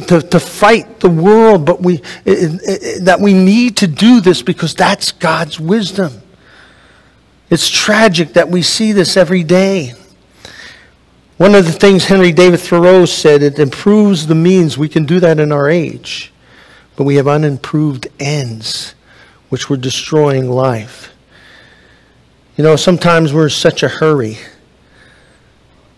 to, 0.09 0.21
to 0.21 0.41
fight 0.41 1.01
the 1.01 1.11
world, 1.11 1.65
but 1.65 1.83
we, 1.83 1.97
it, 2.25 2.61
it, 2.63 3.05
that 3.05 3.21
we 3.21 3.35
need 3.35 3.77
to 3.79 3.87
do 3.87 4.21
this 4.21 4.43
because 4.43 4.75
that's 4.75 5.13
God's 5.13 5.59
wisdom. 5.59 6.23
It's 7.51 7.69
tragic 7.69 8.35
that 8.35 8.49
we 8.49 8.63
see 8.63 8.93
this 8.93 9.17
every 9.17 9.43
day. 9.43 9.95
One 11.37 11.55
of 11.55 11.65
the 11.65 11.73
things 11.73 12.05
Henry 12.05 12.33
David 12.33 12.61
Thoreau 12.61 13.07
said, 13.07 13.43
it 13.43 13.59
improves 13.59 14.27
the 14.27 14.35
means. 14.35 14.77
We 14.77 14.89
can 14.89 15.07
do 15.07 15.21
that 15.21 15.41
in 15.41 15.53
our 15.53 15.69
age, 15.69 16.33
but 16.97 17.05
we 17.05 17.17
have 17.17 17.27
unimproved 17.27 18.09
ends, 18.21 18.95
which 19.49 19.69
we're 19.69 19.79
destroying 19.79 20.51
life. 20.51 21.13
You 22.57 22.65
know, 22.65 22.77
sometimes 22.77 23.33
we're 23.33 23.45
in 23.45 23.51
such 23.51 23.83
a 23.83 23.89
hurry, 23.89 24.37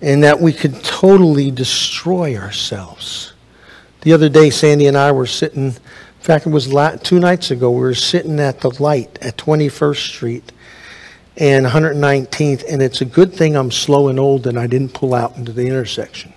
and 0.01 0.23
that 0.23 0.41
we 0.41 0.53
could 0.53 0.83
totally 0.85 1.51
destroy 1.51 2.37
ourselves. 2.37 3.33
The 4.03 4.13
other 4.13 4.29
day, 4.29 4.51
Sandy 4.51 4.89
and 4.89 4.99
I 4.99 5.13
were 5.13 5.27
sitting, 5.27 5.67
in 5.67 5.81
fact, 6.19 6.45
it 6.45 6.51
was 6.51 6.67
two 7.05 7.21
nights 7.21 7.53
ago, 7.53 7.71
we 7.71 7.81
were 7.81 7.95
sitting 7.95 8.41
at 8.41 8.61
the 8.61 8.83
light 8.83 9.17
at 9.23 9.37
21st 9.37 10.09
Street 10.09 10.53
and 11.37 11.65
119th, 11.65 12.65
and 12.69 12.83
it's 12.83 13.01
a 13.01 13.05
good 13.05 13.33
thing 13.33 13.57
I'm 13.57 13.71
slow 13.71 14.09
and 14.09 14.19
old 14.19 14.49
and 14.49 14.59
I 14.59 14.67
didn't 14.67 14.93
pull 14.93 15.15
out 15.15 15.37
into 15.37 15.53
the 15.53 15.69
intersection. 15.69 16.33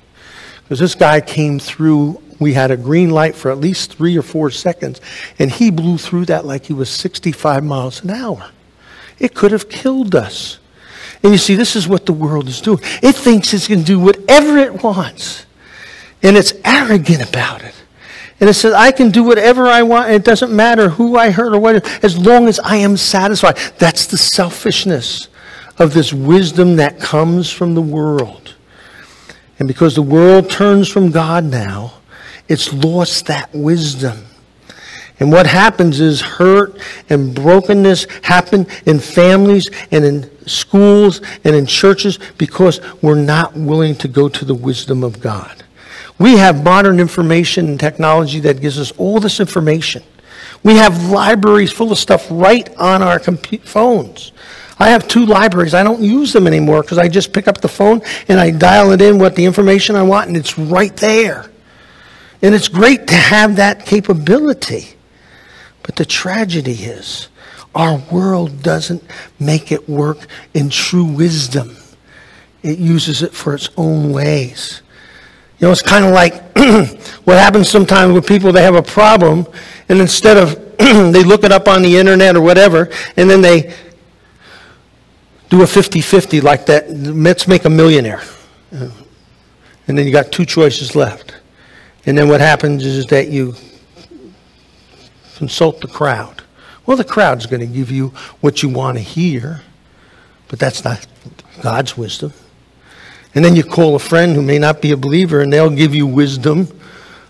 Because 0.62 0.78
this 0.78 0.94
guy 0.94 1.22
came 1.22 1.58
through, 1.58 2.22
we 2.40 2.54
had 2.54 2.70
a 2.70 2.78
green 2.78 3.10
light 3.10 3.36
for 3.36 3.50
at 3.50 3.58
least 3.58 3.96
three 3.96 4.16
or 4.16 4.22
four 4.22 4.52
seconds, 4.52 5.02
and 5.40 5.50
he 5.50 5.72
blew 5.72 5.98
through 5.98 6.26
that 6.26 6.46
like 6.46 6.66
he 6.68 6.74
was 6.74 6.90
65 6.92 7.64
miles 7.64 8.04
an 8.04 8.12
hour. 8.12 8.52
It 9.18 9.34
could 9.34 9.52
have 9.52 9.70
killed 9.70 10.14
us. 10.14 10.60
And 11.24 11.32
you 11.32 11.40
see, 11.40 11.56
this 11.56 11.76
is 11.76 11.88
what 11.88 12.06
the 12.06 12.14
world 12.14 12.48
is 12.48 12.62
doing. 12.62 12.80
It 13.02 13.16
thinks 13.16 13.56
it's 13.56 13.68
going 13.68 13.80
to 13.80 13.86
do 13.86 14.00
whatever 14.00 14.58
it 14.58 14.84
wants. 14.84 15.48
And 16.24 16.38
it's 16.38 16.54
arrogant 16.64 17.28
about 17.28 17.64
it. 17.64 17.74
And 18.40 18.50
it 18.50 18.54
says, 18.54 18.74
I 18.74 18.92
can 18.92 19.12
do 19.12 19.24
whatever 19.24 19.68
I 19.68 19.84
want. 19.84 20.12
It 20.12 20.26
doesn't 20.26 20.54
matter 20.54 20.90
who 20.90 21.18
I 21.18 21.32
hurt 21.32 21.54
or 21.54 21.60
what, 21.60 22.04
as 22.04 22.18
long 22.18 22.48
as 22.48 22.60
I 22.60 22.78
am 22.78 22.98
satisfied. 22.98 23.58
That's 23.78 24.08
the 24.08 24.18
selfishness 24.18 25.30
of 25.78 25.94
this 25.94 26.12
wisdom 26.12 26.76
that 26.78 27.00
comes 27.00 27.52
from 27.52 27.76
the 27.76 27.82
world. 27.82 28.56
And 29.60 29.68
because 29.68 29.96
the 29.96 30.02
world 30.02 30.50
turns 30.50 30.90
from 30.90 31.12
God 31.12 31.46
now, 31.46 31.94
it's 32.48 32.74
lost 32.74 33.28
that 33.28 33.54
wisdom. 33.54 34.26
And 35.20 35.32
what 35.32 35.48
happens 35.48 36.02
is 36.02 36.20
hurt 36.20 36.78
and 37.10 37.34
brokenness 37.34 38.06
happen 38.22 38.68
in 38.86 39.00
families 39.00 39.70
and 39.92 40.04
in 40.04 40.48
schools 40.48 41.22
and 41.46 41.56
in 41.56 41.66
churches 41.66 42.20
because 42.38 42.82
we're 43.02 43.16
not 43.16 43.56
willing 43.56 43.96
to 43.96 44.10
go 44.10 44.28
to 44.28 44.44
the 44.44 44.54
wisdom 44.54 45.04
of 45.04 45.22
God. 45.22 45.64
We 46.18 46.38
have 46.38 46.64
modern 46.64 47.00
information 47.00 47.68
and 47.68 47.80
technology 47.80 48.40
that 48.42 48.62
gives 48.62 48.80
us 48.80 48.92
all 48.98 49.20
this 49.20 49.40
information. 49.40 50.04
We 50.64 50.76
have 50.76 51.10
libraries 51.10 51.72
full 51.72 51.92
of 51.92 51.98
stuff 51.98 52.28
right 52.32 52.74
on 52.78 53.04
our 53.04 53.20
phones. 53.20 54.32
I 54.78 54.90
have 54.90 55.08
two 55.08 55.26
libraries. 55.26 55.74
I 55.74 55.84
don't 55.84 56.02
use 56.02 56.34
them 56.34 56.48
anymore 56.48 56.82
because 56.82 56.98
I 56.98 57.08
just 57.08 57.34
pick 57.34 57.48
up 57.48 57.62
the 57.62 57.68
phone 57.68 58.02
and 58.28 58.40
I 58.40 58.52
dial 58.52 58.92
it 58.92 59.02
in 59.02 59.20
what 59.20 59.36
the 59.36 59.46
information 59.46 59.96
I 59.96 60.04
want, 60.04 60.28
and 60.28 60.38
it's 60.38 60.58
right 60.58 60.96
there. 60.98 61.50
And 62.42 62.54
it's 62.54 62.68
great 62.68 63.08
to 63.08 63.16
have 63.16 63.56
that 63.56 63.86
capability. 63.86 64.96
But 65.84 65.96
the 65.96 66.06
tragedy 66.06 66.74
is, 66.74 67.30
our 67.74 67.98
world 68.12 68.64
doesn't 68.64 69.04
make 69.40 69.72
it 69.72 69.88
work 69.88 70.28
in 70.54 70.70
true 70.70 71.06
wisdom, 71.06 71.78
it 72.64 72.80
uses 72.80 73.22
it 73.22 73.34
for 73.34 73.54
its 73.54 73.70
own 73.78 74.12
ways. 74.12 74.82
You 75.60 75.68
know, 75.68 75.72
it's 75.72 75.82
kind 75.82 76.06
of 76.06 76.12
like 76.12 76.34
what 77.24 77.38
happens 77.38 77.70
sometimes 77.70 78.14
with 78.14 78.28
people, 78.28 78.52
they 78.52 78.64
have 78.64 78.76
a 78.76 78.84
problem, 78.84 79.48
and 79.88 80.00
instead 80.00 80.38
of 80.38 80.78
they 80.78 81.24
look 81.24 81.44
it 81.44 81.52
up 81.52 81.68
on 81.68 81.82
the 81.82 81.98
internet 81.98 82.36
or 82.36 82.42
whatever, 82.42 82.90
and 83.16 83.30
then 83.30 83.42
they 83.42 83.74
do 85.50 85.62
a 85.62 85.68
50 85.68 86.02
50 86.02 86.42
like 86.42 86.66
that. 86.66 86.90
Let's 86.90 87.48
make 87.48 87.66
a 87.66 87.70
millionaire. 87.70 88.22
And 89.88 89.98
then 89.98 90.06
you 90.06 90.12
got 90.12 90.32
two 90.32 90.46
choices 90.46 90.96
left. 90.96 91.36
And 92.06 92.18
then 92.18 92.28
what 92.28 92.42
happens 92.42 92.86
is 92.86 93.06
that 93.08 93.30
you 93.30 93.56
consult 95.36 95.82
the 95.82 95.88
crowd. 95.88 96.44
Well, 96.86 96.98
the 96.98 97.04
crowd's 97.04 97.46
going 97.46 97.62
to 97.62 97.68
give 97.68 97.92
you 97.92 98.10
what 98.42 98.62
you 98.62 98.70
want 98.70 98.98
to 98.98 99.04
hear, 99.04 99.62
but 100.48 100.60
that's 100.60 100.84
not 100.84 101.06
God's 101.62 101.98
wisdom. 101.98 102.34
And 103.36 103.44
then 103.44 103.56
you 103.56 103.64
call 103.64 103.96
a 103.96 104.00
friend 104.00 104.34
who 104.34 104.42
may 104.42 104.58
not 104.58 104.82
be 104.82 104.92
a 104.92 104.98
believer 104.98 105.42
and 105.42 105.52
they'll 105.52 105.70
give 105.70 105.94
you 105.94 106.08
wisdom. 106.08 106.68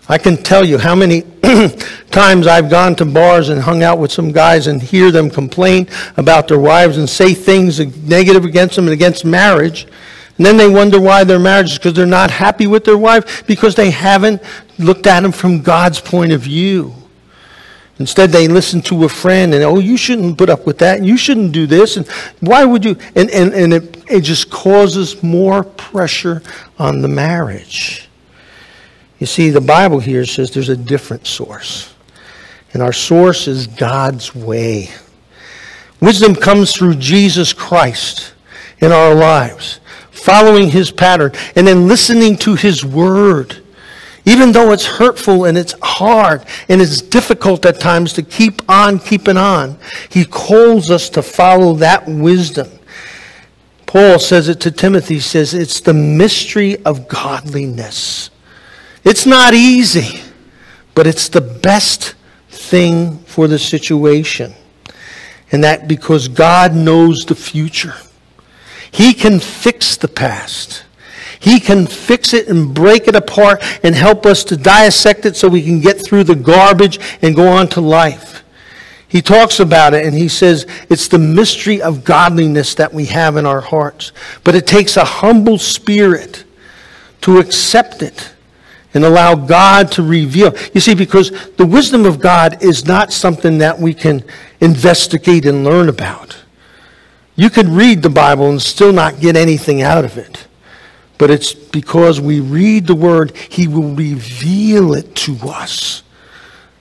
I 0.08 0.18
can 0.18 0.36
tell 0.36 0.64
you 0.64 0.78
how 0.78 0.94
many 0.94 1.22
times 2.12 2.46
I've 2.46 2.70
gone 2.70 2.94
to 2.96 3.04
bars 3.04 3.48
and 3.48 3.60
hung 3.60 3.82
out 3.82 3.98
with 3.98 4.12
some 4.12 4.30
guys 4.30 4.68
and 4.68 4.80
hear 4.80 5.10
them 5.10 5.28
complain 5.28 5.88
about 6.16 6.46
their 6.46 6.60
wives 6.60 6.96
and 6.96 7.10
say 7.10 7.34
things 7.34 7.80
negative 8.04 8.44
against 8.44 8.76
them 8.76 8.84
and 8.84 8.92
against 8.94 9.24
marriage. 9.24 9.88
And 10.36 10.46
then 10.46 10.56
they 10.56 10.68
wonder 10.68 11.00
why 11.00 11.24
their 11.24 11.40
marriage 11.40 11.72
is 11.72 11.78
because 11.78 11.94
they're 11.94 12.06
not 12.06 12.30
happy 12.30 12.68
with 12.68 12.84
their 12.84 12.98
wife 12.98 13.44
because 13.48 13.74
they 13.74 13.90
haven't 13.90 14.42
looked 14.78 15.08
at 15.08 15.20
them 15.20 15.32
from 15.32 15.60
God's 15.60 16.00
point 16.00 16.30
of 16.30 16.42
view. 16.42 16.94
Instead, 17.98 18.30
they 18.30 18.46
listen 18.46 18.82
to 18.82 19.04
a 19.04 19.08
friend 19.08 19.54
and, 19.54 19.64
oh, 19.64 19.78
you 19.78 19.96
shouldn't 19.96 20.36
put 20.36 20.50
up 20.50 20.66
with 20.66 20.78
that, 20.78 20.98
and 20.98 21.06
you 21.06 21.16
shouldn't 21.16 21.52
do 21.52 21.66
this, 21.66 21.96
and 21.96 22.06
why 22.40 22.62
would 22.64 22.84
you? 22.84 22.94
And, 23.14 23.30
and, 23.30 23.54
and 23.54 23.72
it, 23.72 23.95
it 24.08 24.20
just 24.20 24.50
causes 24.50 25.22
more 25.22 25.62
pressure 25.64 26.42
on 26.78 27.00
the 27.00 27.08
marriage. 27.08 28.08
You 29.18 29.26
see, 29.26 29.50
the 29.50 29.60
Bible 29.60 30.00
here 30.00 30.24
says 30.24 30.50
there's 30.50 30.68
a 30.68 30.76
different 30.76 31.26
source, 31.26 31.94
and 32.72 32.82
our 32.82 32.92
source 32.92 33.48
is 33.48 33.66
God's 33.66 34.34
way. 34.34 34.90
Wisdom 36.00 36.34
comes 36.34 36.74
through 36.74 36.96
Jesus 36.96 37.52
Christ 37.52 38.34
in 38.80 38.92
our 38.92 39.14
lives, 39.14 39.80
following 40.10 40.70
his 40.70 40.90
pattern, 40.90 41.32
and 41.56 41.66
then 41.66 41.88
listening 41.88 42.36
to 42.38 42.54
his 42.54 42.84
word 42.84 43.62
even 44.26 44.50
though 44.50 44.72
it's 44.72 44.84
hurtful 44.84 45.44
and 45.44 45.56
it's 45.56 45.74
hard 45.80 46.44
and 46.68 46.82
it's 46.82 47.00
difficult 47.00 47.64
at 47.64 47.78
times 47.80 48.12
to 48.14 48.22
keep 48.22 48.60
on 48.68 48.98
keeping 48.98 49.36
on, 49.36 49.78
he 50.10 50.24
calls 50.24 50.90
us 50.90 51.08
to 51.10 51.22
follow 51.22 51.74
that 51.74 52.06
wisdom. 52.08 52.68
Paul 53.86 54.18
says 54.18 54.48
it 54.48 54.60
to 54.60 54.70
Timothy, 54.70 55.14
he 55.14 55.20
says, 55.20 55.54
it's 55.54 55.80
the 55.80 55.94
mystery 55.94 56.84
of 56.84 57.08
godliness. 57.08 58.30
It's 59.04 59.26
not 59.26 59.54
easy, 59.54 60.20
but 60.94 61.06
it's 61.06 61.28
the 61.28 61.40
best 61.40 62.14
thing 62.48 63.18
for 63.20 63.46
the 63.46 63.58
situation. 63.58 64.54
And 65.52 65.62
that 65.62 65.86
because 65.86 66.26
God 66.26 66.74
knows 66.74 67.24
the 67.24 67.36
future. 67.36 67.94
He 68.90 69.14
can 69.14 69.38
fix 69.38 69.96
the 69.96 70.08
past. 70.08 70.84
He 71.38 71.60
can 71.60 71.86
fix 71.86 72.34
it 72.34 72.48
and 72.48 72.74
break 72.74 73.06
it 73.06 73.14
apart 73.14 73.62
and 73.84 73.94
help 73.94 74.26
us 74.26 74.42
to 74.44 74.56
dissect 74.56 75.26
it 75.26 75.36
so 75.36 75.48
we 75.48 75.62
can 75.62 75.80
get 75.80 76.02
through 76.02 76.24
the 76.24 76.34
garbage 76.34 76.98
and 77.22 77.36
go 77.36 77.46
on 77.46 77.68
to 77.68 77.80
life. 77.80 78.42
He 79.08 79.22
talks 79.22 79.60
about 79.60 79.94
it 79.94 80.04
and 80.04 80.14
he 80.14 80.28
says 80.28 80.66
it's 80.90 81.08
the 81.08 81.18
mystery 81.18 81.80
of 81.80 82.04
godliness 82.04 82.74
that 82.74 82.92
we 82.92 83.06
have 83.06 83.36
in 83.36 83.46
our 83.46 83.60
hearts. 83.60 84.12
But 84.42 84.54
it 84.54 84.66
takes 84.66 84.96
a 84.96 85.04
humble 85.04 85.58
spirit 85.58 86.44
to 87.22 87.38
accept 87.38 88.02
it 88.02 88.32
and 88.94 89.04
allow 89.04 89.34
God 89.34 89.92
to 89.92 90.02
reveal. 90.02 90.56
You 90.72 90.80
see, 90.80 90.94
because 90.94 91.50
the 91.56 91.66
wisdom 91.66 92.04
of 92.04 92.18
God 92.18 92.62
is 92.62 92.86
not 92.86 93.12
something 93.12 93.58
that 93.58 93.78
we 93.78 93.94
can 93.94 94.24
investigate 94.60 95.44
and 95.44 95.64
learn 95.64 95.88
about. 95.88 96.36
You 97.36 97.50
could 97.50 97.68
read 97.68 98.02
the 98.02 98.10
Bible 98.10 98.48
and 98.48 98.60
still 98.60 98.92
not 98.92 99.20
get 99.20 99.36
anything 99.36 99.82
out 99.82 100.04
of 100.04 100.16
it. 100.16 100.46
But 101.18 101.30
it's 101.30 101.52
because 101.52 102.20
we 102.20 102.40
read 102.40 102.86
the 102.86 102.94
Word, 102.94 103.36
He 103.36 103.68
will 103.68 103.94
reveal 103.94 104.94
it 104.94 105.14
to 105.16 105.36
us. 105.44 106.02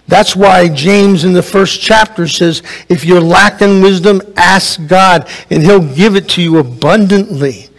That's 0.08 0.36
why 0.36 0.70
James 0.70 1.24
in 1.24 1.34
the 1.34 1.42
first 1.42 1.82
chapter 1.82 2.28
says, 2.28 2.62
if 2.90 3.04
you're 3.04 3.22
lacking 3.22 3.82
wisdom, 3.82 4.22
ask 4.38 4.86
God, 4.86 5.28
and 5.50 5.64
He'll 5.64 5.94
give 5.96 6.16
it 6.16 6.30
to 6.30 6.42
you 6.42 6.60
abundantly 6.60 7.70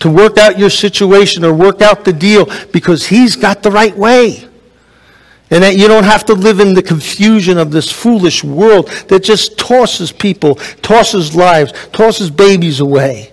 to 0.00 0.10
work 0.10 0.36
out 0.38 0.58
your 0.58 0.70
situation 0.70 1.44
or 1.44 1.54
work 1.54 1.80
out 1.80 2.04
the 2.04 2.12
deal 2.12 2.46
because 2.72 3.06
He's 3.06 3.36
got 3.36 3.62
the 3.62 3.70
right 3.70 3.96
way. 3.96 4.46
And 5.52 5.64
that 5.64 5.76
you 5.76 5.88
don't 5.88 6.04
have 6.04 6.24
to 6.26 6.34
live 6.34 6.60
in 6.60 6.74
the 6.74 6.82
confusion 6.82 7.58
of 7.58 7.72
this 7.72 7.90
foolish 7.90 8.44
world 8.44 8.88
that 9.08 9.24
just 9.24 9.58
tosses 9.58 10.12
people, 10.12 10.54
tosses 10.82 11.34
lives, 11.34 11.72
tosses 11.90 12.30
babies 12.30 12.78
away. 12.78 13.32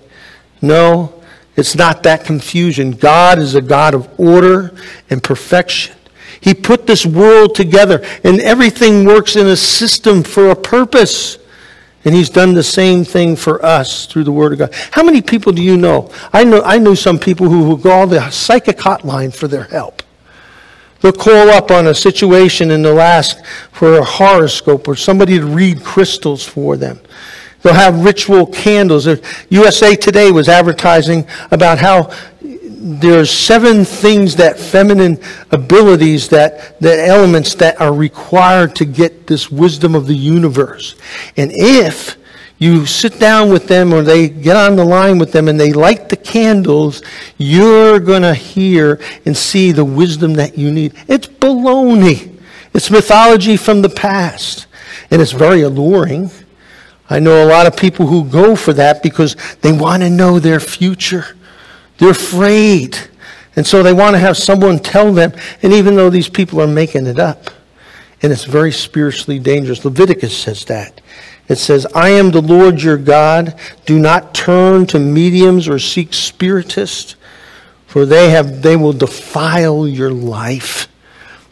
No, 0.61 1.21
it's 1.55 1.75
not 1.75 2.03
that 2.03 2.23
confusion. 2.23 2.91
God 2.91 3.39
is 3.39 3.55
a 3.55 3.61
God 3.61 3.93
of 3.93 4.19
order 4.19 4.73
and 5.09 5.21
perfection. 5.21 5.96
He 6.47 6.53
put 6.53 6.87
this 6.87 7.05
world 7.05 7.55
together, 7.55 8.01
and 8.23 8.39
everything 8.39 9.03
works 9.03 9.35
in 9.35 9.47
a 9.47 9.57
system 9.57 10.23
for 10.23 10.49
a 10.49 10.55
purpose. 10.55 11.39
And 12.05 12.15
he's 12.15 12.29
done 12.29 12.53
the 12.53 12.63
same 12.63 13.03
thing 13.03 13.35
for 13.35 13.65
us 13.65 14.05
through 14.05 14.23
the 14.23 14.31
Word 14.31 14.53
of 14.53 14.59
God. 14.59 14.73
How 14.91 15.03
many 15.03 15.21
people 15.21 15.51
do 15.51 15.61
you 15.61 15.75
know? 15.75 16.09
I 16.31 16.45
know 16.45 16.61
I 16.61 16.77
knew 16.77 16.95
some 16.95 17.19
people 17.19 17.49
who 17.49 17.67
would 17.67 17.83
call 17.83 18.07
the 18.07 18.29
psychic 18.29 18.77
hotline 18.77 19.35
for 19.35 19.49
their 19.49 19.65
help. 19.65 20.03
They'll 21.01 21.11
call 21.11 21.49
up 21.49 21.69
on 21.69 21.87
a 21.87 21.93
situation 21.93 22.71
and 22.71 22.85
they'll 22.85 23.01
ask 23.01 23.43
for 23.73 23.97
a 23.97 24.03
horoscope 24.05 24.87
or 24.87 24.95
somebody 24.95 25.39
to 25.39 25.45
read 25.45 25.83
crystals 25.83 26.45
for 26.45 26.77
them. 26.77 26.97
They'll 27.61 27.73
have 27.73 28.05
ritual 28.05 28.45
candles. 28.45 29.05
USA 29.49 29.97
Today 29.97 30.31
was 30.31 30.47
advertising 30.47 31.27
about 31.51 31.77
how 31.79 32.09
there's 32.79 33.31
seven 33.31 33.83
things 33.83 34.35
that 34.35 34.59
feminine 34.59 35.19
abilities 35.51 36.29
that 36.29 36.79
the 36.79 37.05
elements 37.05 37.55
that 37.55 37.79
are 37.81 37.93
required 37.93 38.75
to 38.75 38.85
get 38.85 39.27
this 39.27 39.51
wisdom 39.51 39.95
of 39.95 40.07
the 40.07 40.15
universe. 40.15 40.95
And 41.35 41.51
if 41.53 42.17
you 42.59 42.85
sit 42.85 43.19
down 43.19 43.51
with 43.51 43.67
them 43.67 43.93
or 43.93 44.01
they 44.01 44.29
get 44.29 44.55
on 44.55 44.75
the 44.75 44.83
line 44.83 45.17
with 45.19 45.31
them 45.31 45.47
and 45.47 45.59
they 45.59 45.73
light 45.73 46.09
the 46.09 46.15
candles 46.15 47.03
you're 47.37 47.99
going 47.99 48.23
to 48.23 48.33
hear 48.33 48.99
and 49.25 49.37
see 49.37 49.71
the 49.71 49.85
wisdom 49.85 50.33
that 50.33 50.57
you 50.57 50.71
need. 50.71 50.93
It's 51.07 51.27
baloney. 51.27 52.39
It's 52.73 52.89
mythology 52.89 53.57
from 53.57 53.81
the 53.81 53.89
past. 53.89 54.67
And 55.11 55.21
it's 55.21 55.31
very 55.31 55.61
alluring. 55.61 56.31
I 57.09 57.19
know 57.19 57.45
a 57.45 57.47
lot 57.47 57.67
of 57.67 57.77
people 57.77 58.07
who 58.07 58.25
go 58.25 58.55
for 58.55 58.73
that 58.73 59.01
because 59.01 59.35
they 59.61 59.71
want 59.71 60.03
to 60.03 60.09
know 60.09 60.39
their 60.39 60.59
future 60.59 61.36
they're 61.97 62.11
afraid. 62.11 62.97
And 63.55 63.65
so 63.65 63.81
they 63.81 63.93
want 63.93 64.13
to 64.13 64.19
have 64.19 64.37
someone 64.37 64.79
tell 64.79 65.11
them, 65.11 65.33
and 65.63 65.73
even 65.73 65.95
though 65.95 66.09
these 66.09 66.29
people 66.29 66.61
are 66.61 66.67
making 66.67 67.07
it 67.07 67.19
up, 67.19 67.49
and 68.21 68.31
it's 68.31 68.45
very 68.45 68.71
spiritually 68.71 69.39
dangerous. 69.39 69.85
Leviticus 69.85 70.35
says 70.35 70.65
that. 70.65 71.01
It 71.47 71.57
says, 71.57 71.85
I 71.95 72.09
am 72.09 72.31
the 72.31 72.41
Lord 72.41 72.81
your 72.81 72.97
God. 72.97 73.57
Do 73.85 73.99
not 73.99 74.33
turn 74.33 74.85
to 74.87 74.99
mediums 74.99 75.67
or 75.67 75.79
seek 75.79 76.13
spiritists, 76.13 77.15
for 77.85 78.05
they, 78.05 78.31
have, 78.31 78.61
they 78.61 78.75
will 78.75 78.93
defile 78.93 79.87
your 79.87 80.11
life. 80.11 80.87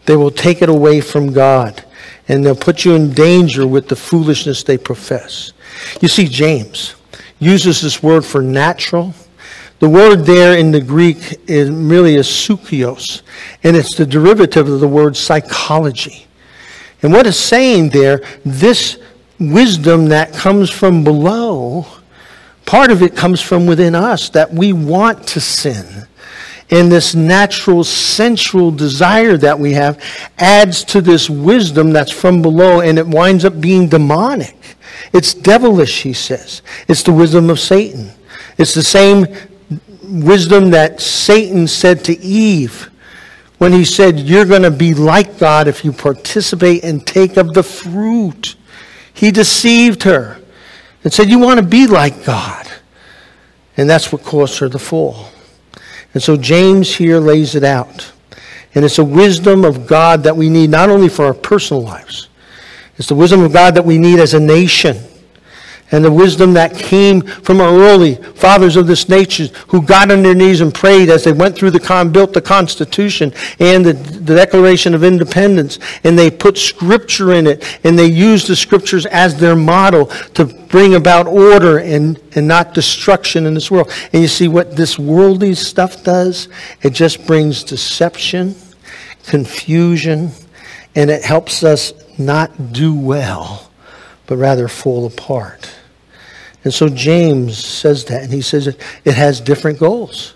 They 0.06 0.16
will 0.16 0.32
take 0.32 0.62
it 0.62 0.70
away 0.70 1.02
from 1.02 1.34
God, 1.34 1.84
and 2.28 2.46
they'll 2.46 2.56
put 2.56 2.84
you 2.84 2.94
in 2.94 3.14
danger 3.14 3.66
with 3.66 3.88
the 3.88 3.96
foolishness 3.96 4.64
they 4.64 4.78
profess. 4.78 5.54
You 6.02 6.08
see, 6.08 6.28
James 6.28 6.96
uses 7.40 7.82
this 7.82 8.04
word 8.04 8.26
for 8.26 8.42
natural 8.42 9.14
the 9.80 9.90
word 9.90 10.26
there 10.26 10.58
in 10.58 10.72
the 10.72 10.82
Greek 10.82 11.18
is 11.48 11.70
really 11.70 12.16
is 12.16 12.28
sukios, 12.28 13.22
and 13.64 13.76
it's 13.76 13.96
the 13.96 14.06
derivative 14.06 14.70
of 14.70 14.80
the 14.80 14.88
word 14.88 15.18
psychology. 15.18 16.28
And 17.02 17.12
what 17.12 17.28
it's 17.28 17.38
saying 17.38 17.90
there, 17.90 18.24
this 18.46 18.98
wisdom 19.40 20.08
that 20.10 20.34
comes 20.34 20.70
from 20.70 21.04
below, 21.04 21.86
part 22.66 22.90
of 22.90 23.02
it 23.02 23.16
comes 23.16 23.42
from 23.42 23.66
within 23.66 23.96
us, 23.96 24.30
that 24.30 24.52
we 24.52 24.74
want 24.74 25.28
to 25.28 25.42
sin. 25.42 26.08
And 26.72 26.92
this 26.92 27.14
natural, 27.14 27.84
sensual 27.84 28.72
desire 28.72 29.38
that 29.38 29.60
we 29.60 29.74
have 29.74 30.02
adds 30.40 30.84
to 30.86 31.02
this 31.02 31.30
wisdom 31.30 31.92
that's 31.92 32.12
from 32.12 32.42
below, 32.42 32.80
and 32.80 32.98
it 32.98 33.06
winds 33.06 33.46
up 33.46 33.62
being 33.62 33.88
demonic. 33.88 34.56
It's 35.14 35.34
devilish, 35.34 36.02
he 36.02 36.14
says. 36.14 36.62
It's 36.88 37.04
the 37.04 37.14
wisdom 37.14 37.50
of 37.50 37.60
Satan. 37.60 38.12
It's 38.58 38.74
the 38.74 38.84
same 38.84 39.28
wisdom 40.08 40.72
that 40.72 41.02
Satan 41.02 41.68
said 41.68 42.04
to 42.06 42.20
Eve 42.20 42.90
when 43.58 43.72
he 43.72 43.86
said, 43.86 44.20
You're 44.20 44.46
going 44.46 44.64
to 44.64 44.72
be 44.72 44.94
like 44.94 45.38
God 45.38 45.68
if 45.68 45.84
you 45.84 45.92
participate 45.92 46.84
and 46.84 47.06
take 47.06 47.38
of 47.38 47.54
the 47.54 47.64
fruit. 47.64 48.56
He 49.14 49.32
deceived 49.32 50.04
her 50.04 50.42
and 51.04 51.14
said, 51.14 51.30
You 51.30 51.40
want 51.40 51.60
to 51.60 51.66
be 51.66 51.88
like 51.88 52.26
God. 52.26 52.68
And 53.78 53.90
that's 53.90 54.12
what 54.12 54.24
caused 54.24 54.60
her 54.60 54.70
to 54.70 54.80
fall. 54.80 55.30
And 56.14 56.24
so 56.24 56.38
James 56.38 56.96
here 56.96 57.20
lays 57.20 57.56
it 57.56 57.64
out. 57.64 58.12
And 58.74 58.84
it's 58.84 59.00
a 59.00 59.04
wisdom 59.06 59.64
of 59.64 59.88
God 59.88 60.24
that 60.24 60.36
we 60.36 60.50
need 60.50 60.70
not 60.70 60.90
only 60.90 61.10
for 61.10 61.26
our 61.26 61.34
personal 61.34 61.84
lives, 61.84 62.30
it's 62.98 63.08
the 63.08 63.16
wisdom 63.16 63.42
of 63.42 63.52
God 63.54 63.76
that 63.76 63.86
we 63.86 63.98
need 63.98 64.20
as 64.20 64.34
a 64.34 64.40
nation 64.40 64.98
and 65.96 66.04
the 66.04 66.12
wisdom 66.12 66.52
that 66.52 66.78
came 66.78 67.22
from 67.22 67.62
our 67.62 67.74
early 67.74 68.16
fathers 68.16 68.76
of 68.76 68.86
this 68.86 69.08
nation 69.08 69.48
who 69.70 69.82
got 69.82 70.12
on 70.12 70.24
their 70.24 70.36
knees 70.36 70.60
and 70.60 70.74
prayed 70.74 71.10
as 71.10 71.24
they 71.24 71.32
went 71.32 71.56
through 71.56 71.72
the 71.72 71.80
con, 71.80 72.12
built 72.12 72.34
the 72.34 72.42
Constitution 72.42 73.32
and 73.60 73.86
the, 73.86 73.94
the 73.94 74.36
Declaration 74.36 74.94
of 74.94 75.06
Independence. 75.06 75.80
And 76.04 76.20
they 76.20 76.30
put 76.30 76.58
scripture 76.58 77.32
in 77.32 77.48
it 77.48 77.80
and 77.86 77.98
they 77.98 78.08
used 78.08 78.48
the 78.48 78.58
scriptures 78.58 79.06
as 79.06 79.40
their 79.40 79.56
model 79.56 80.08
to 80.34 80.44
bring 80.44 80.96
about 80.96 81.28
order 81.28 81.78
and, 81.78 82.20
and 82.36 82.46
not 82.46 82.74
destruction 82.74 83.46
in 83.46 83.54
this 83.54 83.72
world. 83.72 83.90
And 84.12 84.22
you 84.22 84.28
see 84.28 84.50
what 84.50 84.76
this 84.76 85.00
worldly 85.00 85.56
stuff 85.56 86.04
does? 86.04 86.50
It 86.82 86.90
just 86.90 87.26
brings 87.26 87.64
deception, 87.64 88.56
confusion, 89.28 90.32
and 90.94 91.10
it 91.10 91.24
helps 91.24 91.64
us 91.64 91.94
not 92.20 92.74
do 92.74 92.94
well 92.94 93.72
but 94.28 94.38
rather 94.38 94.68
fall 94.68 95.06
apart. 95.06 95.72
And 96.66 96.74
so 96.74 96.90
James 96.90 97.58
says 97.58 98.04
that, 98.06 98.24
and 98.24 98.34
he 98.34 98.42
says 98.42 98.68
it, 98.68 98.82
has 99.06 99.40
different 99.40 99.80
goals. 99.80 100.36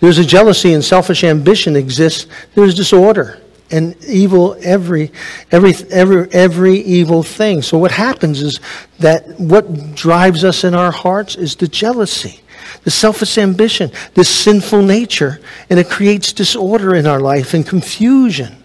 There's 0.00 0.18
a 0.18 0.24
jealousy 0.24 0.72
and 0.72 0.84
selfish 0.84 1.22
ambition 1.22 1.76
exists. 1.76 2.26
There's 2.54 2.74
disorder 2.74 3.40
and 3.70 3.94
evil 4.04 4.56
every 4.62 5.12
every 5.52 5.74
every 5.90 6.28
every 6.32 6.78
evil 6.78 7.22
thing. 7.22 7.62
So 7.62 7.78
what 7.78 7.92
happens 7.92 8.42
is 8.42 8.58
that 8.98 9.38
what 9.38 9.94
drives 9.94 10.42
us 10.42 10.64
in 10.64 10.74
our 10.74 10.90
hearts 10.90 11.36
is 11.36 11.54
the 11.54 11.68
jealousy, 11.68 12.40
the 12.82 12.90
selfish 12.90 13.38
ambition, 13.38 13.92
this 14.14 14.28
sinful 14.28 14.82
nature, 14.82 15.38
and 15.68 15.78
it 15.78 15.88
creates 15.88 16.32
disorder 16.32 16.96
in 16.96 17.06
our 17.06 17.20
life 17.20 17.54
and 17.54 17.64
confusion. 17.64 18.56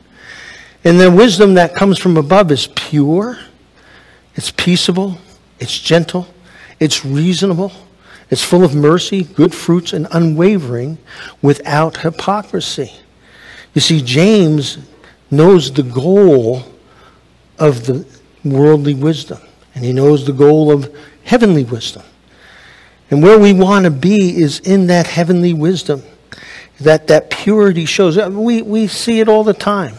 And 0.83 0.99
the 0.99 1.11
wisdom 1.11 1.55
that 1.55 1.75
comes 1.75 1.99
from 1.99 2.17
above 2.17 2.51
is 2.51 2.67
pure 2.67 3.37
it's 4.35 4.51
peaceable, 4.51 5.17
it's 5.59 5.79
gentle, 5.79 6.27
it's 6.79 7.05
reasonable, 7.05 7.71
it's 8.29 8.43
full 8.43 8.63
of 8.63 8.75
mercy, 8.75 9.23
good 9.23 9.53
fruits, 9.53 9.93
and 9.93 10.07
unwavering 10.11 10.97
without 11.41 11.97
hypocrisy. 11.97 12.91
You 13.73 13.81
see, 13.81 14.01
James 14.01 14.77
knows 15.29 15.71
the 15.71 15.83
goal 15.83 16.63
of 17.59 17.85
the 17.85 18.05
worldly 18.43 18.95
wisdom, 18.95 19.39
and 19.73 19.83
he 19.83 19.93
knows 19.93 20.25
the 20.25 20.33
goal 20.33 20.71
of 20.71 20.93
heavenly 21.23 21.63
wisdom. 21.63 22.03
And 23.11 23.21
where 23.21 23.39
we 23.39 23.53
want 23.53 23.85
to 23.85 23.91
be 23.91 24.41
is 24.41 24.59
in 24.59 24.87
that 24.87 25.07
heavenly 25.07 25.53
wisdom 25.53 26.03
that 26.79 27.07
that 27.07 27.29
purity 27.29 27.85
shows. 27.85 28.17
We, 28.17 28.61
we 28.61 28.87
see 28.87 29.19
it 29.19 29.29
all 29.29 29.43
the 29.43 29.53
time. 29.53 29.95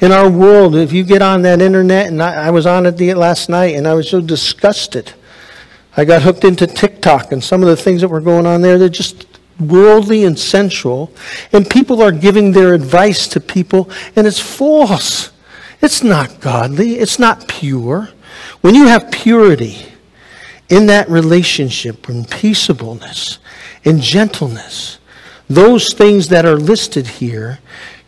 In 0.00 0.12
our 0.12 0.30
world, 0.30 0.74
if 0.74 0.92
you 0.92 1.04
get 1.04 1.20
on 1.20 1.42
that 1.42 1.60
internet, 1.60 2.06
and 2.06 2.22
I, 2.22 2.46
I 2.46 2.50
was 2.50 2.64
on 2.64 2.86
it 2.86 2.96
the, 2.96 3.12
last 3.14 3.50
night, 3.50 3.74
and 3.74 3.86
I 3.86 3.92
was 3.92 4.08
so 4.08 4.20
disgusted. 4.20 5.12
I 5.96 6.04
got 6.04 6.22
hooked 6.22 6.44
into 6.44 6.66
TikTok, 6.66 7.32
and 7.32 7.42
some 7.42 7.62
of 7.62 7.68
the 7.68 7.76
things 7.76 8.00
that 8.00 8.08
were 8.08 8.20
going 8.20 8.46
on 8.46 8.62
there, 8.62 8.78
they're 8.78 8.88
just 8.88 9.26
worldly 9.58 10.24
and 10.24 10.38
sensual. 10.38 11.12
And 11.52 11.68
people 11.68 12.00
are 12.02 12.12
giving 12.12 12.52
their 12.52 12.74
advice 12.74 13.26
to 13.28 13.40
people, 13.40 13.90
and 14.16 14.26
it's 14.26 14.40
false. 14.40 15.30
It's 15.82 16.02
not 16.02 16.40
godly. 16.40 16.94
It's 16.94 17.18
not 17.18 17.48
pure. 17.48 18.10
When 18.60 18.74
you 18.74 18.86
have 18.86 19.10
purity 19.10 19.86
in 20.68 20.86
that 20.86 21.08
relationship, 21.08 22.08
and 22.08 22.30
peaceableness, 22.30 23.38
and 23.84 24.00
gentleness, 24.00 24.98
those 25.48 25.92
things 25.92 26.28
that 26.28 26.46
are 26.46 26.56
listed 26.56 27.06
here, 27.06 27.58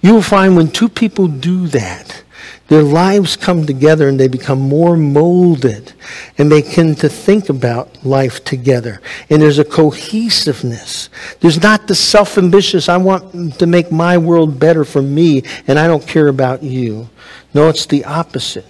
you 0.00 0.14
will 0.14 0.22
find 0.22 0.56
when 0.56 0.70
two 0.70 0.88
people 0.88 1.26
do 1.26 1.66
that, 1.68 2.22
their 2.68 2.82
lives 2.82 3.36
come 3.36 3.66
together 3.66 4.08
and 4.08 4.18
they 4.18 4.28
become 4.28 4.60
more 4.60 4.96
molded 4.96 5.92
and 6.38 6.50
they 6.50 6.62
begin 6.62 6.94
to 6.96 7.08
think 7.08 7.48
about 7.48 8.04
life 8.04 8.44
together. 8.44 9.00
And 9.28 9.42
there's 9.42 9.58
a 9.58 9.64
cohesiveness. 9.64 11.10
There's 11.40 11.62
not 11.62 11.86
the 11.86 11.94
self 11.94 12.38
ambitious, 12.38 12.88
I 12.88 12.96
want 12.96 13.58
to 13.58 13.66
make 13.66 13.92
my 13.92 14.16
world 14.16 14.58
better 14.58 14.84
for 14.84 15.02
me 15.02 15.42
and 15.66 15.78
I 15.78 15.86
don't 15.86 16.06
care 16.06 16.28
about 16.28 16.62
you. 16.62 17.08
No, 17.52 17.68
it's 17.68 17.86
the 17.86 18.04
opposite. 18.04 18.66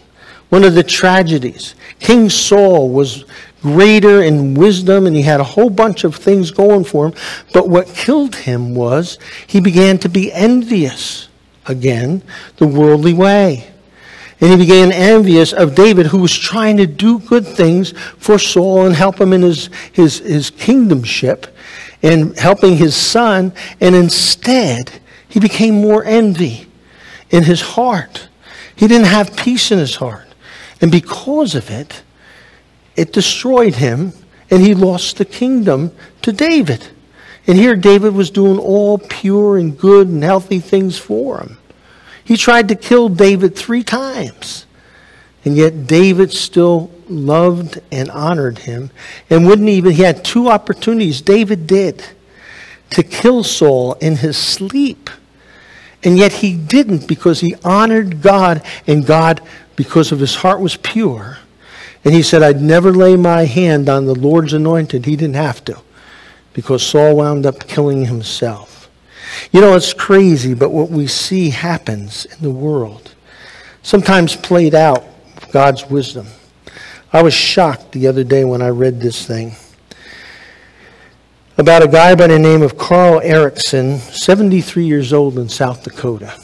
One 0.49 0.65
of 0.65 0.75
the 0.75 0.83
tragedies, 0.83 1.75
King 1.99 2.29
Saul 2.29 2.91
was 2.91 3.25
greater 3.63 4.23
in 4.23 4.55
wisdom 4.55 5.07
and 5.07 5.15
he 5.15 5.23
had 5.23 5.41
a 5.41 5.45
whole 5.45 5.71
bunch 5.71 6.05
of 6.05 6.17
things 6.17 6.51
going 6.51 6.85
for 6.85 7.07
him. 7.07 7.15
But 7.53 7.69
what 7.69 7.87
killed 7.87 8.35
him 8.35 8.75
was 8.75 9.19
he 9.47 9.61
began 9.61 9.99
to 9.99 10.09
be 10.09 10.33
envious 10.33 11.29
again, 11.67 12.23
the 12.57 12.67
worldly 12.67 13.15
way. 13.15 13.72
And 14.43 14.51
he 14.51 14.57
began 14.57 14.91
envious 14.91 15.53
of 15.53 15.77
David, 15.77 16.07
who 16.07 16.19
was 16.19 16.37
trying 16.37 16.77
to 16.79 16.87
do 16.87 17.21
good 17.21 17.47
things 17.47 17.93
for 18.19 18.41
Saul 18.41 18.85
and 18.87 18.95
help 18.95 19.21
him 19.21 19.33
in 19.33 19.43
his, 19.43 19.71
his, 19.93 20.19
his 20.19 20.51
kingdomship 20.51 21.47
and 22.03 22.37
helping 22.37 22.77
his 22.77 22.97
son. 22.97 23.53
And 23.81 23.95
instead, 23.95 25.01
he 25.29 25.39
became 25.39 25.81
more 25.81 26.05
envy 26.05 26.67
in 27.31 27.45
his 27.45 27.61
heart. 27.61 28.29
He 28.75 28.89
didn't 28.89 29.07
have 29.07 29.37
peace 29.37 29.71
in 29.71 29.79
his 29.79 29.95
heart. 29.95 30.27
And 30.81 30.91
because 30.91 31.55
of 31.55 31.71
it, 31.71 32.03
it 32.97 33.13
destroyed 33.13 33.77
him, 33.77 34.13
and 34.51 34.61
he 34.61 34.75
lost 34.75 35.19
the 35.19 35.25
kingdom 35.25 35.93
to 36.23 36.33
David. 36.33 36.89
And 37.47 37.57
here 37.57 37.77
David 37.77 38.13
was 38.13 38.29
doing 38.29 38.59
all 38.59 38.99
pure 38.99 39.57
and 39.57 39.79
good 39.79 40.09
and 40.09 40.25
healthy 40.25 40.59
things 40.59 40.99
for 40.99 41.39
him. 41.39 41.59
He 42.25 42.37
tried 42.37 42.69
to 42.69 42.75
kill 42.75 43.09
David 43.09 43.57
three 43.57 43.83
times. 43.83 44.67
And 45.45 45.57
yet 45.57 45.87
David 45.87 46.33
still 46.33 46.91
loved 47.09 47.81
and 47.91 48.11
honored 48.11 48.59
him 48.59 48.91
and 49.29 49.47
wouldn't 49.47 49.69
even, 49.69 49.93
he 49.93 50.03
had 50.03 50.25
two 50.25 50.49
opportunities, 50.49 51.21
David 51.21 51.67
did, 51.67 52.05
to 52.91 53.03
kill 53.03 53.43
Saul 53.43 53.95
in 53.95 54.17
his 54.17 54.37
sleep. 54.37 55.11
And 56.05 56.17
yet 56.17 56.33
he 56.33 56.57
didn't 56.57 57.09
because 57.09 57.41
he 57.41 57.55
honored 57.65 58.23
God 58.23 58.63
and 58.87 59.07
God, 59.07 59.41
because 59.77 60.13
of 60.13 60.21
his 60.21 60.37
heart 60.37 60.61
was 60.61 60.77
pure. 60.77 61.39
And 62.05 62.15
he 62.15 62.23
said, 62.23 62.43
I'd 62.43 62.61
never 62.61 62.93
lay 62.93 63.17
my 63.17 63.45
hand 63.45 63.89
on 63.89 64.07
the 64.07 64.15
Lord's 64.15 64.53
anointed. 64.53 65.07
He 65.07 65.17
didn't 65.17 65.37
have 65.37 65.65
to 65.67 65.81
because 66.53 66.85
Saul 66.85 67.17
wound 67.17 67.47
up 67.47 67.67
killing 67.67 68.05
himself. 68.07 68.72
You 69.51 69.61
know, 69.61 69.75
it's 69.75 69.93
crazy, 69.93 70.55
but 70.55 70.71
what 70.71 70.91
we 70.91 71.07
see 71.07 71.51
happens 71.51 72.25
in 72.27 72.43
the 72.43 72.51
world, 72.51 73.15
sometimes 73.83 74.37
played 74.37 74.75
out 74.75 75.05
God's 75.53 75.89
wisdom. 75.89 76.27
I 77.13 77.23
was 77.23 77.35
shocked 77.35 77.93
the 77.93 78.07
other 78.07 78.25
day 78.25 78.45
when 78.45 78.63
I 78.63 78.69
read 78.69 79.01
this 79.01 79.27
thing 79.27 79.55
about 81.59 81.83
a 81.83 81.89
guy 81.89 82.15
by 82.15 82.27
the 82.27 82.39
name 82.39 82.63
of 82.63 82.79
Carl 82.79 83.21
Erickson, 83.21 83.99
73 83.99 84.85
years 84.85 85.13
old 85.13 85.39
in 85.39 85.49
South 85.49 85.85
Dakota. 85.85 86.35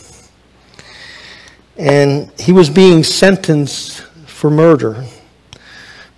And 1.78 2.30
he 2.38 2.52
was 2.52 2.68
being 2.68 3.02
sentenced 3.02 4.02
for 4.26 4.50
murder 4.50 5.04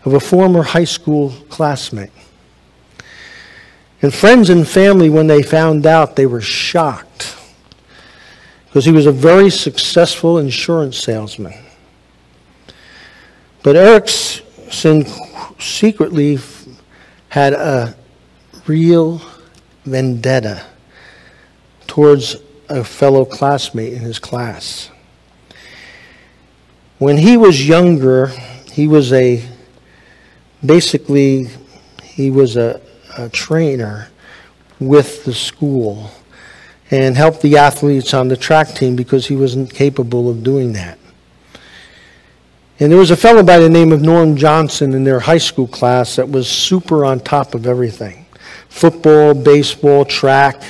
of 0.05 0.15
a 0.15 0.21
former 0.21 0.63
high 0.63 0.85
school 0.85 1.31
classmate. 1.49 2.11
And 4.03 4.15
friends 4.15 4.49
and 4.49 4.67
family, 4.67 5.11
when 5.11 5.27
they 5.27 5.43
found 5.43 5.87
out, 5.87 6.17
they 6.17 6.27
were 6.27 6.41
shocked 6.41 7.37
because 8.67 8.85
he 8.85 8.93
was 8.93 9.07
a 9.07 9.13
very 9.13 9.51
successful 9.51 10.39
insurance 10.39 10.97
salesman. 10.97 11.53
But 13.63 13.77
Erickson 13.77 15.05
secretly 15.59 16.39
had 17.29 17.53
a 17.53 17.95
real 18.67 19.21
vendetta 19.85 20.65
towards 21.87 22.37
a 22.69 22.85
fellow 22.85 23.25
classmate 23.25 23.93
in 23.93 24.01
his 24.01 24.19
class. 24.19 24.91
When 26.99 27.17
he 27.17 27.37
was 27.37 27.67
younger, 27.67 28.29
he 28.73 28.87
was 28.87 29.13
a 29.13 29.45
basically 30.65 31.49
he 32.05 32.31
was 32.31 32.57
a, 32.57 32.81
a 33.17 33.29
trainer 33.29 34.09
with 34.79 35.25
the 35.25 35.35
school 35.35 36.11
and 36.91 37.17
helped 37.17 37.43
the 37.43 37.57
athletes 37.57 38.15
on 38.15 38.29
the 38.29 38.37
track 38.37 38.69
team 38.75 38.97
because 38.97 39.27
he 39.27 39.37
wasn't 39.37 39.73
capable 39.73 40.29
of 40.29 40.43
doing 40.43 40.73
that. 40.73 40.99
And 42.81 42.91
there 42.91 42.99
was 42.99 43.11
a 43.11 43.17
fellow 43.17 43.43
by 43.43 43.59
the 43.59 43.69
name 43.69 43.93
of 43.93 44.01
Norm 44.01 44.37
Johnson 44.37 44.95
in 44.95 45.05
their 45.05 45.21
high 45.21 45.39
school 45.39 45.69
class 45.69 46.17
that 46.17 46.29
was 46.29 46.49
super 46.49 47.05
on 47.05 47.21
top 47.21 47.55
of 47.55 47.67
everything 47.67 48.27
football, 48.69 49.35
baseball, 49.35 50.05
track, 50.05 50.63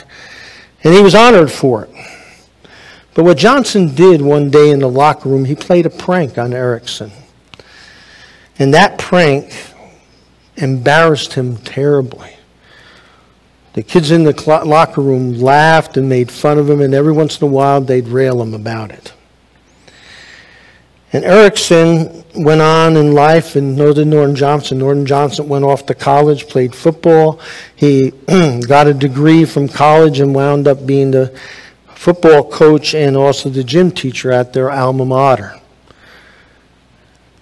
and 0.83 0.95
he 0.95 1.03
was 1.03 1.15
honored 1.15 1.53
for 1.53 1.85
it. 1.85 1.91
But 3.15 3.25
what 3.25 3.37
Johnson 3.37 3.95
did 3.95 4.23
one 4.23 4.51
day 4.51 4.71
in 4.71 4.79
the 4.79 4.89
locker 4.89 5.29
room, 5.29 5.45
he 5.45 5.55
played 5.55 5.87
a 5.87 5.91
prank 5.91 6.39
on 6.39 6.55
Erickson. 6.55 7.13
And 8.59 8.75
that 8.75 8.99
prank 8.99 9.53
embarrassed 10.61 11.35
him 11.35 11.57
terribly. 11.59 12.37
The 13.75 13.83
kids 13.83 14.11
in 14.11 14.25
the 14.25 14.63
locker 14.67 15.01
room 15.01 15.35
laughed 15.35 15.97
and 15.97 16.09
made 16.09 16.31
fun 16.31 16.59
of 16.59 16.69
him, 16.69 16.81
and 16.81 16.93
every 16.93 17.13
once 17.13 17.41
in 17.41 17.47
a 17.47 17.51
while 17.51 17.81
they'd 17.81 18.09
rail 18.09 18.43
him 18.43 18.53
about 18.53 18.91
it. 18.91 19.13
And 21.13 21.25
Erickson 21.25 22.25
went 22.37 22.61
on 22.61 22.97
in 22.97 23.13
life 23.13 23.57
and 23.57 23.77
did 23.77 24.07
Norton 24.07 24.37
Johnson. 24.37 24.79
Norton 24.79 25.07
Johnson 25.07 25.49
went 25.49 25.65
off 25.65 25.87
to 25.87 25.95
college, 25.95 26.47
played 26.47 26.75
football. 26.75 27.41
He 27.75 28.11
got 28.69 28.87
a 28.87 28.95
degree 28.95 29.45
from 29.45 29.69
college 29.69 30.21
and 30.21 30.35
wound 30.35 30.69
up 30.69 30.87
being 30.87 31.11
the 31.11 31.37
football 31.95 32.49
coach 32.49 32.95
and 32.95 33.17
also 33.17 33.49
the 33.49 33.65
gym 33.65 33.91
teacher 33.91 34.31
at 34.31 34.53
their 34.53 34.71
alma 34.71 35.05
mater. 35.05 35.60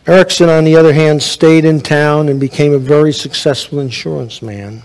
Erickson, 0.08 0.48
on 0.48 0.64
the 0.64 0.74
other 0.74 0.94
hand, 0.94 1.22
stayed 1.22 1.66
in 1.66 1.82
town 1.82 2.30
and 2.30 2.40
became 2.40 2.72
a 2.72 2.78
very 2.78 3.12
successful 3.12 3.78
insurance 3.78 4.40
man. 4.40 4.82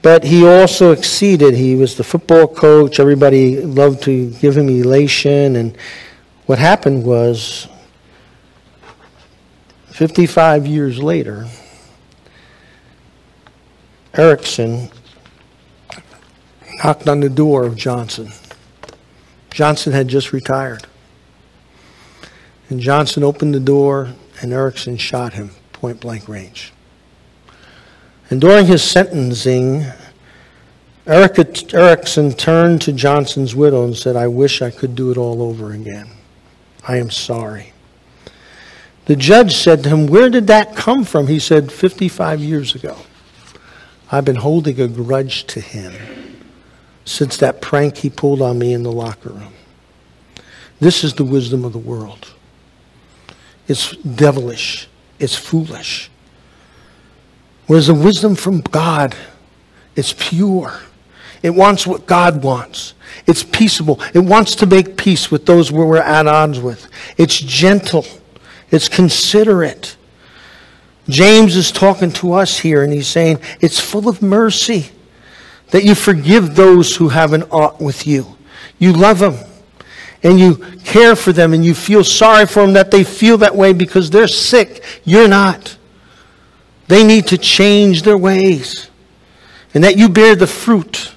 But 0.00 0.22
he 0.22 0.46
also 0.46 0.92
exceeded. 0.92 1.54
He 1.54 1.74
was 1.74 1.96
the 1.96 2.04
football 2.04 2.46
coach. 2.46 3.00
Everybody 3.00 3.60
loved 3.60 4.04
to 4.04 4.30
give 4.34 4.56
him 4.56 4.68
elation. 4.68 5.56
And 5.56 5.76
what 6.46 6.60
happened 6.60 7.04
was, 7.04 7.66
55 9.88 10.68
years 10.68 11.02
later, 11.02 11.48
Erickson 14.14 14.88
knocked 16.84 17.08
on 17.08 17.18
the 17.18 17.28
door 17.28 17.64
of 17.64 17.74
Johnson. 17.74 18.30
Johnson 19.50 19.92
had 19.92 20.06
just 20.06 20.32
retired. 20.32 20.86
And 22.70 22.80
Johnson 22.80 23.22
opened 23.24 23.54
the 23.54 23.60
door, 23.60 24.14
and 24.40 24.52
Erickson 24.52 24.96
shot 24.96 25.34
him 25.34 25.50
point 25.72 26.00
blank 26.00 26.28
range. 26.28 26.72
And 28.30 28.40
during 28.40 28.66
his 28.66 28.82
sentencing, 28.82 29.84
Erickson 31.06 32.32
turned 32.32 32.80
to 32.82 32.92
Johnson's 32.92 33.56
widow 33.56 33.84
and 33.84 33.96
said, 33.96 34.14
I 34.14 34.28
wish 34.28 34.62
I 34.62 34.70
could 34.70 34.94
do 34.94 35.10
it 35.10 35.16
all 35.16 35.42
over 35.42 35.72
again. 35.72 36.08
I 36.86 36.98
am 36.98 37.10
sorry. 37.10 37.72
The 39.06 39.16
judge 39.16 39.56
said 39.56 39.82
to 39.82 39.88
him, 39.88 40.06
Where 40.06 40.30
did 40.30 40.46
that 40.46 40.76
come 40.76 41.04
from? 41.04 41.26
He 41.26 41.40
said, 41.40 41.72
55 41.72 42.40
years 42.40 42.76
ago. 42.76 42.96
I've 44.12 44.24
been 44.24 44.36
holding 44.36 44.80
a 44.80 44.86
grudge 44.86 45.44
to 45.48 45.60
him 45.60 45.92
since 47.04 47.36
that 47.38 47.60
prank 47.60 47.98
he 47.98 48.10
pulled 48.10 48.42
on 48.42 48.58
me 48.58 48.72
in 48.72 48.82
the 48.84 48.92
locker 48.92 49.30
room. 49.30 49.52
This 50.78 51.02
is 51.02 51.14
the 51.14 51.24
wisdom 51.24 51.64
of 51.64 51.72
the 51.72 51.78
world. 51.78 52.32
It's 53.70 53.92
devilish. 53.98 54.88
It's 55.20 55.36
foolish. 55.36 56.10
Whereas 57.68 57.86
the 57.86 57.94
wisdom 57.94 58.34
from 58.34 58.62
God, 58.62 59.14
it's 59.94 60.12
pure. 60.12 60.80
It 61.44 61.50
wants 61.50 61.86
what 61.86 62.04
God 62.04 62.42
wants. 62.42 62.94
It's 63.28 63.44
peaceable. 63.44 64.00
It 64.12 64.18
wants 64.18 64.56
to 64.56 64.66
make 64.66 64.96
peace 64.96 65.30
with 65.30 65.46
those 65.46 65.70
we're 65.70 65.98
at 65.98 66.26
odds 66.26 66.58
with. 66.58 66.88
It's 67.16 67.38
gentle. 67.38 68.04
It's 68.72 68.88
considerate. 68.88 69.96
James 71.08 71.54
is 71.54 71.70
talking 71.70 72.10
to 72.14 72.32
us 72.32 72.58
here 72.58 72.82
and 72.82 72.92
he's 72.92 73.06
saying 73.06 73.38
it's 73.60 73.78
full 73.78 74.08
of 74.08 74.20
mercy 74.20 74.90
that 75.70 75.84
you 75.84 75.94
forgive 75.94 76.56
those 76.56 76.96
who 76.96 77.10
have 77.10 77.32
an 77.32 77.44
ought 77.44 77.80
with 77.80 78.04
you. 78.04 78.36
You 78.80 78.92
love 78.92 79.20
them 79.20 79.36
and 80.22 80.38
you 80.38 80.56
care 80.84 81.16
for 81.16 81.32
them 81.32 81.54
and 81.54 81.64
you 81.64 81.74
feel 81.74 82.04
sorry 82.04 82.46
for 82.46 82.62
them 82.62 82.74
that 82.74 82.90
they 82.90 83.04
feel 83.04 83.38
that 83.38 83.54
way 83.56 83.72
because 83.72 84.10
they're 84.10 84.28
sick. 84.28 84.84
You're 85.04 85.28
not. 85.28 85.76
They 86.88 87.04
need 87.04 87.28
to 87.28 87.38
change 87.38 88.02
their 88.02 88.18
ways. 88.18 88.90
And 89.72 89.84
that 89.84 89.96
you 89.96 90.08
bear 90.08 90.34
the 90.34 90.46
fruit 90.46 91.12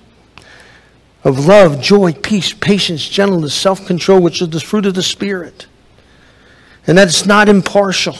of 1.24 1.46
love, 1.46 1.82
joy, 1.82 2.14
peace, 2.14 2.54
patience, 2.54 3.08
gentleness, 3.08 3.54
self 3.54 3.86
control, 3.86 4.22
which 4.22 4.42
is 4.42 4.50
the 4.50 4.60
fruit 4.60 4.86
of 4.86 4.94
the 4.94 5.04
Spirit. 5.04 5.68
And 6.86 6.98
that 6.98 7.08
it's 7.08 7.26
not 7.26 7.50
impartial. 7.50 8.18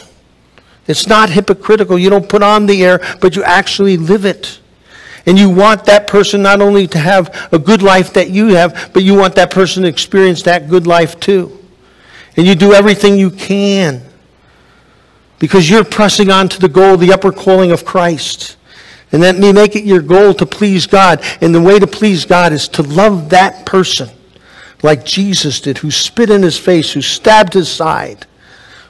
It's 0.86 1.06
not 1.06 1.30
hypocritical. 1.30 1.98
You 1.98 2.10
don't 2.10 2.28
put 2.28 2.42
on 2.42 2.66
the 2.66 2.84
air, 2.84 3.00
but 3.20 3.36
you 3.36 3.42
actually 3.44 3.96
live 3.96 4.24
it. 4.24 4.58
And 5.26 5.38
you 5.38 5.48
want 5.48 5.84
that 5.86 6.06
person 6.06 6.42
not 6.42 6.60
only 6.60 6.86
to 6.88 6.98
have 6.98 7.48
a 7.52 7.58
good 7.58 7.82
life 7.82 8.12
that 8.12 8.30
you 8.30 8.48
have, 8.48 8.90
but 8.92 9.02
you 9.02 9.14
want 9.14 9.34
that 9.36 9.50
person 9.50 9.82
to 9.82 9.88
experience 9.88 10.42
that 10.42 10.68
good 10.68 10.86
life 10.86 11.18
too. 11.18 11.58
And 12.36 12.46
you 12.46 12.54
do 12.54 12.74
everything 12.74 13.16
you 13.16 13.30
can 13.30 14.02
because 15.38 15.68
you're 15.70 15.84
pressing 15.84 16.30
on 16.30 16.48
to 16.50 16.60
the 16.60 16.68
goal, 16.68 16.96
the 16.96 17.12
upper 17.12 17.32
calling 17.32 17.70
of 17.70 17.84
Christ. 17.84 18.56
And 19.12 19.22
that 19.22 19.38
may 19.38 19.52
make 19.52 19.76
it 19.76 19.84
your 19.84 20.02
goal 20.02 20.34
to 20.34 20.44
please 20.44 20.86
God. 20.86 21.24
And 21.40 21.54
the 21.54 21.62
way 21.62 21.78
to 21.78 21.86
please 21.86 22.24
God 22.24 22.52
is 22.52 22.68
to 22.68 22.82
love 22.82 23.30
that 23.30 23.64
person 23.64 24.10
like 24.82 25.04
Jesus 25.04 25.60
did, 25.60 25.78
who 25.78 25.90
spit 25.90 26.28
in 26.28 26.42
his 26.42 26.58
face, 26.58 26.92
who 26.92 27.00
stabbed 27.00 27.54
his 27.54 27.70
side, 27.70 28.26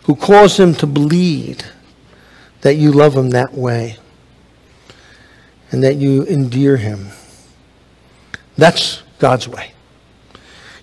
who 0.04 0.16
caused 0.16 0.58
him 0.58 0.74
to 0.76 0.86
bleed, 0.86 1.64
that 2.62 2.74
you 2.74 2.90
love 2.90 3.14
him 3.14 3.30
that 3.30 3.52
way 3.52 3.98
and 5.74 5.82
that 5.82 5.96
you 5.96 6.24
endear 6.26 6.76
him. 6.76 7.08
That's 8.56 9.02
God's 9.18 9.48
way. 9.48 9.72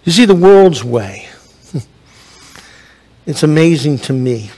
You 0.03 0.11
see, 0.11 0.25
the 0.25 0.35
world's 0.35 0.83
way, 0.83 1.29
it's 3.25 3.41
amazing 3.41 3.99
to 3.99 4.11
me 4.11 4.51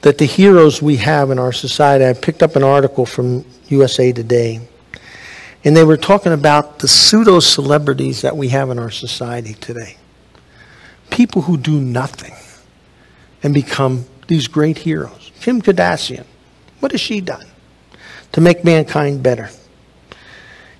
that 0.00 0.16
the 0.16 0.24
heroes 0.24 0.80
we 0.80 0.96
have 0.96 1.30
in 1.30 1.38
our 1.38 1.52
society, 1.52 2.06
I 2.06 2.14
picked 2.14 2.42
up 2.42 2.56
an 2.56 2.62
article 2.62 3.04
from 3.04 3.44
USA 3.66 4.12
Today, 4.12 4.66
and 5.62 5.76
they 5.76 5.84
were 5.84 5.98
talking 5.98 6.32
about 6.32 6.78
the 6.78 6.88
pseudo 6.88 7.40
celebrities 7.40 8.22
that 8.22 8.34
we 8.34 8.48
have 8.48 8.70
in 8.70 8.78
our 8.78 8.90
society 8.90 9.52
today. 9.52 9.98
People 11.10 11.42
who 11.42 11.58
do 11.58 11.78
nothing 11.78 12.32
and 13.42 13.52
become 13.52 14.06
these 14.26 14.48
great 14.48 14.78
heroes. 14.78 15.32
Kim 15.42 15.60
Kardashian, 15.60 16.24
what 16.80 16.92
has 16.92 17.00
she 17.02 17.20
done? 17.20 17.44
To 18.32 18.40
make 18.40 18.64
mankind 18.64 19.22
better. 19.22 19.48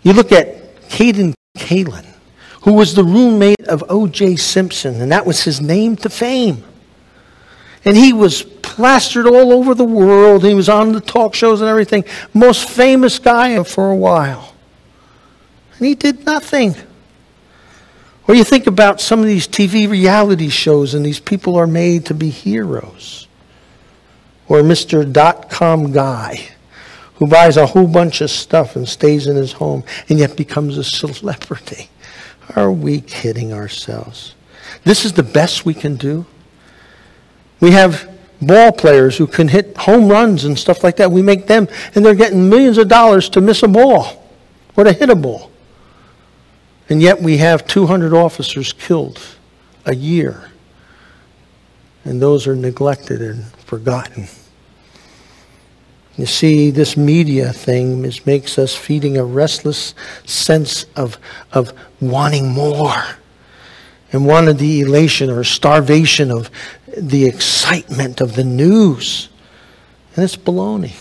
You 0.02 0.12
look 0.12 0.32
at 0.32 0.88
Kato 0.88 1.32
Kaelin, 1.56 2.06
who 2.62 2.74
was 2.74 2.94
the 2.94 3.04
roommate 3.04 3.66
of 3.68 3.82
O.J. 3.88 4.36
Simpson, 4.36 5.00
and 5.00 5.10
that 5.12 5.26
was 5.26 5.42
his 5.42 5.60
name 5.60 5.96
to 5.96 6.10
fame. 6.10 6.62
And 7.84 7.96
he 7.96 8.12
was 8.12 8.42
plastered 8.42 9.26
all 9.26 9.52
over 9.52 9.74
the 9.74 9.84
world. 9.84 10.44
He 10.44 10.54
was 10.54 10.68
on 10.68 10.92
the 10.92 11.00
talk 11.00 11.34
shows 11.34 11.60
and 11.60 11.70
everything. 11.70 12.04
Most 12.34 12.68
famous 12.68 13.18
guy 13.18 13.62
for 13.64 13.90
a 13.90 13.96
while. 13.96 14.54
And 15.78 15.86
he 15.86 15.94
did 15.94 16.26
nothing. 16.26 16.74
Or 18.26 18.34
you 18.34 18.44
think 18.44 18.66
about 18.66 19.00
some 19.00 19.20
of 19.20 19.26
these 19.26 19.48
TV 19.48 19.88
reality 19.88 20.50
shows, 20.50 20.92
and 20.92 21.04
these 21.04 21.20
people 21.20 21.56
are 21.56 21.66
made 21.66 22.04
to 22.06 22.14
be 22.14 22.28
heroes. 22.28 23.26
Or 24.48 24.58
Mr. 24.58 25.10
Dot 25.10 25.48
com 25.50 25.92
guy 25.92 26.48
who 27.18 27.26
buys 27.26 27.56
a 27.56 27.66
whole 27.66 27.86
bunch 27.86 28.20
of 28.20 28.30
stuff 28.30 28.76
and 28.76 28.88
stays 28.88 29.26
in 29.26 29.36
his 29.36 29.52
home 29.52 29.84
and 30.08 30.18
yet 30.18 30.36
becomes 30.36 30.78
a 30.78 30.84
celebrity. 30.84 31.90
Are 32.56 32.72
we 32.72 33.00
kidding 33.00 33.52
ourselves? 33.52 34.34
This 34.84 35.04
is 35.04 35.12
the 35.12 35.22
best 35.22 35.66
we 35.66 35.74
can 35.74 35.96
do. 35.96 36.24
We 37.60 37.72
have 37.72 38.08
ball 38.40 38.70
players 38.72 39.16
who 39.16 39.26
can 39.26 39.48
hit 39.48 39.76
home 39.76 40.08
runs 40.08 40.44
and 40.44 40.56
stuff 40.58 40.84
like 40.84 40.96
that. 40.96 41.10
We 41.10 41.22
make 41.22 41.46
them, 41.46 41.68
and 41.94 42.04
they're 42.04 42.14
getting 42.14 42.48
millions 42.48 42.78
of 42.78 42.88
dollars 42.88 43.28
to 43.30 43.40
miss 43.40 43.62
a 43.62 43.68
ball 43.68 44.24
or 44.76 44.84
to 44.84 44.92
hit 44.92 45.10
a 45.10 45.16
ball. 45.16 45.50
And 46.88 47.02
yet 47.02 47.20
we 47.20 47.38
have 47.38 47.66
200 47.66 48.14
officers 48.14 48.72
killed 48.72 49.20
a 49.84 49.94
year. 49.94 50.50
And 52.04 52.22
those 52.22 52.46
are 52.46 52.54
neglected 52.54 53.20
and 53.20 53.44
forgotten. 53.66 54.28
You 56.18 56.26
see, 56.26 56.72
this 56.72 56.96
media 56.96 57.52
thing 57.52 58.04
is, 58.04 58.26
makes 58.26 58.58
us 58.58 58.74
feeding 58.74 59.16
a 59.16 59.24
restless 59.24 59.94
sense 60.26 60.84
of, 60.96 61.16
of 61.52 61.72
wanting 62.00 62.48
more 62.48 63.04
and 64.12 64.26
wanting 64.26 64.56
the 64.56 64.80
elation 64.80 65.30
or 65.30 65.44
starvation 65.44 66.32
of 66.32 66.50
the 66.96 67.26
excitement 67.26 68.20
of 68.20 68.34
the 68.34 68.42
news. 68.42 69.28
And 70.16 70.24
it's 70.24 70.36
baloney. 70.36 71.00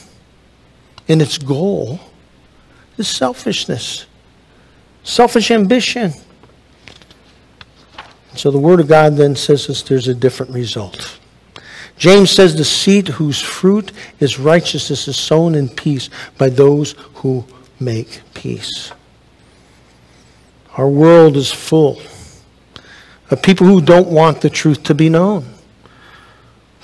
And 1.07 1.19
its 1.19 1.39
goal 1.39 1.99
is 2.97 3.07
selfishness, 3.07 4.05
selfish 5.03 5.49
ambition. 5.49 6.13
So 8.35 8.51
the 8.51 8.59
Word 8.59 8.79
of 8.79 8.87
God 8.87 9.15
then 9.15 9.35
says 9.35 9.67
us 9.67 9.81
there's 9.81 10.07
a 10.07 10.13
different 10.13 10.51
result. 10.51 11.17
James 11.97 12.29
says 12.29 12.55
the 12.55 12.63
seed 12.63 13.07
whose 13.07 13.41
fruit 13.41 13.91
is 14.19 14.39
righteousness 14.39 15.07
is 15.07 15.17
sown 15.17 15.55
in 15.55 15.67
peace 15.67 16.09
by 16.37 16.49
those 16.49 16.93
who 17.15 17.43
make 17.79 18.21
peace. 18.33 18.91
Our 20.77 20.87
world 20.87 21.37
is 21.37 21.51
full 21.51 21.99
of 23.31 23.41
people 23.41 23.65
who 23.65 23.81
don't 23.81 24.09
want 24.09 24.41
the 24.41 24.49
truth 24.49 24.83
to 24.83 24.93
be 24.93 25.09
known. 25.09 25.45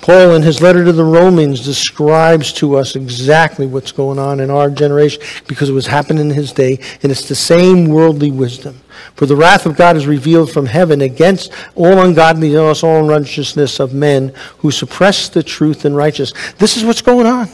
Paul, 0.04 0.34
in 0.34 0.42
his 0.42 0.60
letter 0.60 0.84
to 0.84 0.92
the 0.92 1.02
Romans, 1.02 1.64
describes 1.64 2.52
to 2.52 2.76
us 2.76 2.94
exactly 2.94 3.64
what's 3.64 3.90
going 3.90 4.18
on 4.18 4.38
in 4.38 4.50
our 4.50 4.68
generation 4.68 5.22
because 5.46 5.70
it 5.70 5.72
was 5.72 5.86
happening 5.86 6.28
in 6.28 6.36
his 6.36 6.52
day, 6.52 6.78
and 7.02 7.10
it's 7.10 7.26
the 7.26 7.34
same 7.34 7.86
worldly 7.86 8.30
wisdom. 8.30 8.82
For 9.14 9.24
the 9.24 9.34
wrath 9.34 9.64
of 9.64 9.78
God 9.78 9.96
is 9.96 10.06
revealed 10.06 10.52
from 10.52 10.66
heaven 10.66 11.00
against 11.00 11.50
all 11.74 12.00
ungodliness, 12.00 12.82
all 12.82 13.00
unrighteousness 13.00 13.80
of 13.80 13.94
men 13.94 14.34
who 14.58 14.70
suppress 14.70 15.30
the 15.30 15.42
truth 15.42 15.86
and 15.86 15.96
righteousness. 15.96 16.52
This 16.58 16.76
is 16.76 16.84
what's 16.84 17.00
going 17.00 17.26
on. 17.26 17.48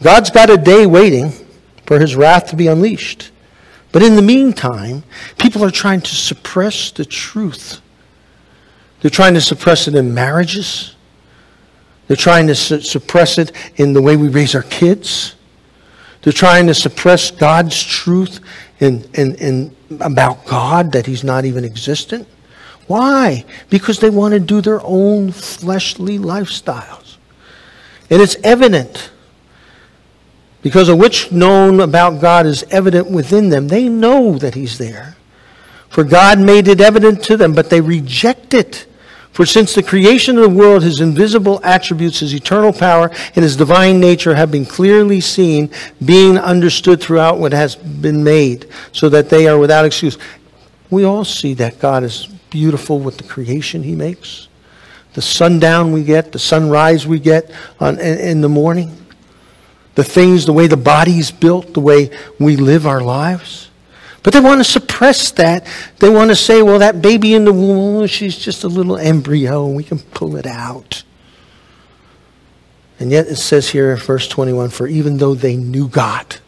God's 0.00 0.30
got 0.30 0.50
a 0.50 0.56
day 0.56 0.86
waiting 0.86 1.32
for 1.84 1.98
his 1.98 2.14
wrath 2.14 2.46
to 2.50 2.56
be 2.56 2.68
unleashed. 2.68 3.32
But 3.90 4.04
in 4.04 4.14
the 4.14 4.22
meantime, 4.22 5.02
people 5.36 5.64
are 5.64 5.72
trying 5.72 6.02
to 6.02 6.14
suppress 6.14 6.92
the 6.92 7.04
truth. 7.04 7.80
They're 9.00 9.10
trying 9.10 9.34
to 9.34 9.40
suppress 9.40 9.88
it 9.88 9.96
in 9.96 10.14
marriages. 10.14 10.94
They're 12.08 12.16
trying 12.16 12.46
to 12.48 12.54
su- 12.54 12.80
suppress 12.80 13.38
it 13.38 13.52
in 13.76 13.92
the 13.92 14.02
way 14.02 14.16
we 14.16 14.28
raise 14.28 14.54
our 14.54 14.62
kids. 14.62 15.36
They're 16.22 16.32
trying 16.32 16.66
to 16.66 16.74
suppress 16.74 17.30
God's 17.30 17.80
truth 17.80 18.40
in, 18.80 19.08
in, 19.14 19.34
in, 19.36 19.76
about 20.00 20.46
God, 20.46 20.92
that 20.92 21.06
He's 21.06 21.22
not 21.22 21.44
even 21.44 21.64
existent. 21.64 22.26
Why? 22.86 23.44
Because 23.68 24.00
they 24.00 24.10
want 24.10 24.32
to 24.32 24.40
do 24.40 24.60
their 24.60 24.80
own 24.82 25.30
fleshly 25.30 26.18
lifestyles. 26.18 27.16
And 28.10 28.22
it's 28.22 28.36
evident. 28.42 29.10
Because 30.62 30.88
of 30.88 30.98
which 30.98 31.30
known 31.30 31.80
about 31.80 32.20
God 32.20 32.46
is 32.46 32.64
evident 32.70 33.10
within 33.10 33.50
them. 33.50 33.68
They 33.68 33.88
know 33.88 34.38
that 34.38 34.54
He's 34.54 34.78
there. 34.78 35.16
For 35.90 36.04
God 36.04 36.40
made 36.40 36.68
it 36.68 36.80
evident 36.80 37.22
to 37.24 37.36
them, 37.36 37.52
but 37.52 37.70
they 37.70 37.80
reject 37.80 38.54
it. 38.54 38.86
For 39.38 39.46
since 39.46 39.72
the 39.72 39.84
creation 39.84 40.36
of 40.36 40.42
the 40.42 40.58
world, 40.58 40.82
his 40.82 40.98
invisible 40.98 41.60
attributes, 41.62 42.18
his 42.18 42.34
eternal 42.34 42.72
power, 42.72 43.08
and 43.36 43.44
his 43.44 43.54
divine 43.54 44.00
nature 44.00 44.34
have 44.34 44.50
been 44.50 44.66
clearly 44.66 45.20
seen, 45.20 45.70
being 46.04 46.36
understood 46.36 47.00
throughout 47.00 47.38
what 47.38 47.52
has 47.52 47.76
been 47.76 48.24
made, 48.24 48.66
so 48.90 49.08
that 49.10 49.30
they 49.30 49.46
are 49.46 49.56
without 49.56 49.84
excuse. 49.84 50.18
We 50.90 51.04
all 51.04 51.24
see 51.24 51.54
that 51.54 51.78
God 51.78 52.02
is 52.02 52.26
beautiful 52.50 52.98
with 52.98 53.16
the 53.16 53.22
creation 53.22 53.84
he 53.84 53.94
makes. 53.94 54.48
The 55.14 55.22
sundown 55.22 55.92
we 55.92 56.02
get, 56.02 56.32
the 56.32 56.40
sunrise 56.40 57.06
we 57.06 57.20
get 57.20 57.48
on, 57.78 58.00
in, 58.00 58.18
in 58.18 58.40
the 58.40 58.48
morning, 58.48 59.06
the 59.94 60.02
things, 60.02 60.46
the 60.46 60.52
way 60.52 60.66
the 60.66 60.76
body's 60.76 61.30
built, 61.30 61.74
the 61.74 61.80
way 61.80 62.10
we 62.40 62.56
live 62.56 62.88
our 62.88 63.02
lives. 63.02 63.70
But 64.24 64.32
they 64.32 64.40
want 64.40 64.58
to 64.58 64.64
suppress 64.98 65.30
that. 65.30 65.64
They 66.00 66.08
want 66.08 66.30
to 66.30 66.36
say, 66.36 66.60
well, 66.60 66.80
that 66.80 67.00
baby 67.00 67.34
in 67.34 67.44
the 67.44 67.52
womb, 67.52 68.08
she's 68.08 68.36
just 68.36 68.64
a 68.64 68.68
little 68.68 68.96
embryo, 68.96 69.64
and 69.66 69.76
we 69.76 69.84
can 69.84 70.00
pull 70.00 70.34
it 70.34 70.46
out. 70.46 71.04
And 72.98 73.12
yet 73.12 73.28
it 73.28 73.36
says 73.36 73.68
here 73.68 73.92
in 73.92 73.98
verse 73.98 74.26
21 74.26 74.70
For 74.70 74.88
even 74.88 75.18
though 75.18 75.36
they 75.36 75.56
knew 75.56 75.86
God, 75.86 76.38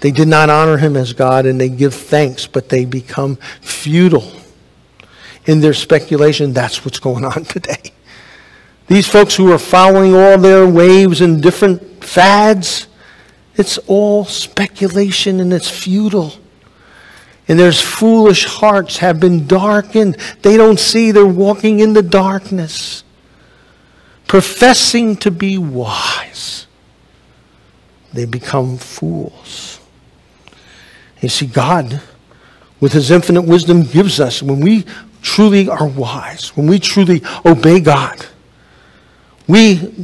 They 0.00 0.10
did 0.10 0.26
not 0.26 0.50
honor 0.50 0.78
him 0.78 0.96
as 0.96 1.12
God 1.12 1.46
and 1.46 1.60
they 1.60 1.68
give 1.68 1.94
thanks, 1.94 2.48
but 2.48 2.68
they 2.68 2.84
become 2.84 3.36
futile 3.60 4.32
in 5.46 5.60
their 5.60 5.74
speculation. 5.74 6.52
That's 6.52 6.84
what's 6.84 6.98
going 6.98 7.24
on 7.24 7.44
today. 7.56 7.92
These 8.88 9.06
folks 9.06 9.36
who 9.36 9.52
are 9.52 9.58
following 9.58 10.16
all 10.16 10.36
their 10.36 10.66
waves 10.66 11.20
and 11.20 11.40
different 11.40 12.02
fads, 12.02 12.88
it's 13.54 13.78
all 13.86 14.24
speculation 14.24 15.38
and 15.38 15.52
it's 15.52 15.70
futile. 15.70 16.41
And 17.52 17.60
their 17.60 17.70
foolish 17.70 18.46
hearts 18.46 18.96
have 18.96 19.20
been 19.20 19.46
darkened. 19.46 20.16
They 20.40 20.56
don't 20.56 20.80
see, 20.80 21.10
they're 21.10 21.26
walking 21.26 21.80
in 21.80 21.92
the 21.92 22.02
darkness, 22.02 23.04
professing 24.26 25.16
to 25.16 25.30
be 25.30 25.58
wise. 25.58 26.66
They 28.14 28.24
become 28.24 28.78
fools. 28.78 29.80
You 31.20 31.28
see, 31.28 31.44
God, 31.44 32.00
with 32.80 32.94
His 32.94 33.10
infinite 33.10 33.42
wisdom, 33.42 33.82
gives 33.82 34.18
us, 34.18 34.42
when 34.42 34.60
we 34.60 34.86
truly 35.20 35.68
are 35.68 35.86
wise, 35.86 36.56
when 36.56 36.66
we 36.66 36.78
truly 36.78 37.20
obey 37.44 37.80
God, 37.80 38.24
we 39.46 39.94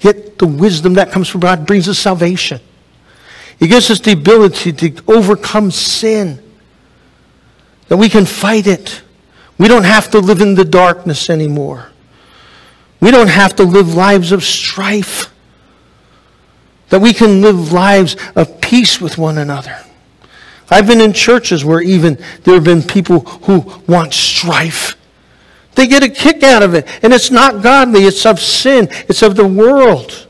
get 0.00 0.38
the 0.38 0.46
wisdom 0.46 0.94
that 0.94 1.10
comes 1.10 1.28
from 1.28 1.42
God, 1.42 1.66
brings 1.66 1.90
us 1.90 1.98
salvation. 1.98 2.58
It 3.60 3.66
gives 3.66 3.90
us 3.90 4.00
the 4.00 4.12
ability 4.12 4.72
to 4.72 5.02
overcome 5.06 5.70
sin, 5.70 6.42
that 7.88 7.96
we 7.96 8.08
can 8.08 8.24
fight 8.26 8.66
it. 8.66 9.02
We 9.58 9.68
don't 9.68 9.84
have 9.84 10.10
to 10.10 10.18
live 10.18 10.40
in 10.40 10.54
the 10.54 10.64
darkness 10.64 11.30
anymore. 11.30 11.90
We 13.00 13.10
don't 13.10 13.28
have 13.28 13.56
to 13.56 13.62
live 13.62 13.94
lives 13.94 14.32
of 14.32 14.44
strife, 14.44 15.32
that 16.88 17.00
we 17.00 17.12
can 17.12 17.42
live 17.42 17.72
lives 17.72 18.16
of 18.34 18.60
peace 18.60 19.00
with 19.00 19.18
one 19.18 19.38
another. 19.38 19.76
I've 20.70 20.86
been 20.86 21.00
in 21.00 21.12
churches 21.12 21.64
where 21.64 21.80
even 21.80 22.18
there 22.42 22.54
have 22.54 22.64
been 22.64 22.82
people 22.82 23.20
who 23.20 23.82
want 23.86 24.12
strife. 24.12 24.96
They 25.76 25.86
get 25.86 26.02
a 26.02 26.08
kick 26.08 26.42
out 26.42 26.62
of 26.62 26.74
it. 26.74 26.88
And 27.02 27.12
it's 27.12 27.30
not 27.30 27.62
godly, 27.62 28.04
it's 28.04 28.26
of 28.26 28.40
sin, 28.40 28.88
it's 29.08 29.22
of 29.22 29.36
the 29.36 29.46
world. 29.46 30.26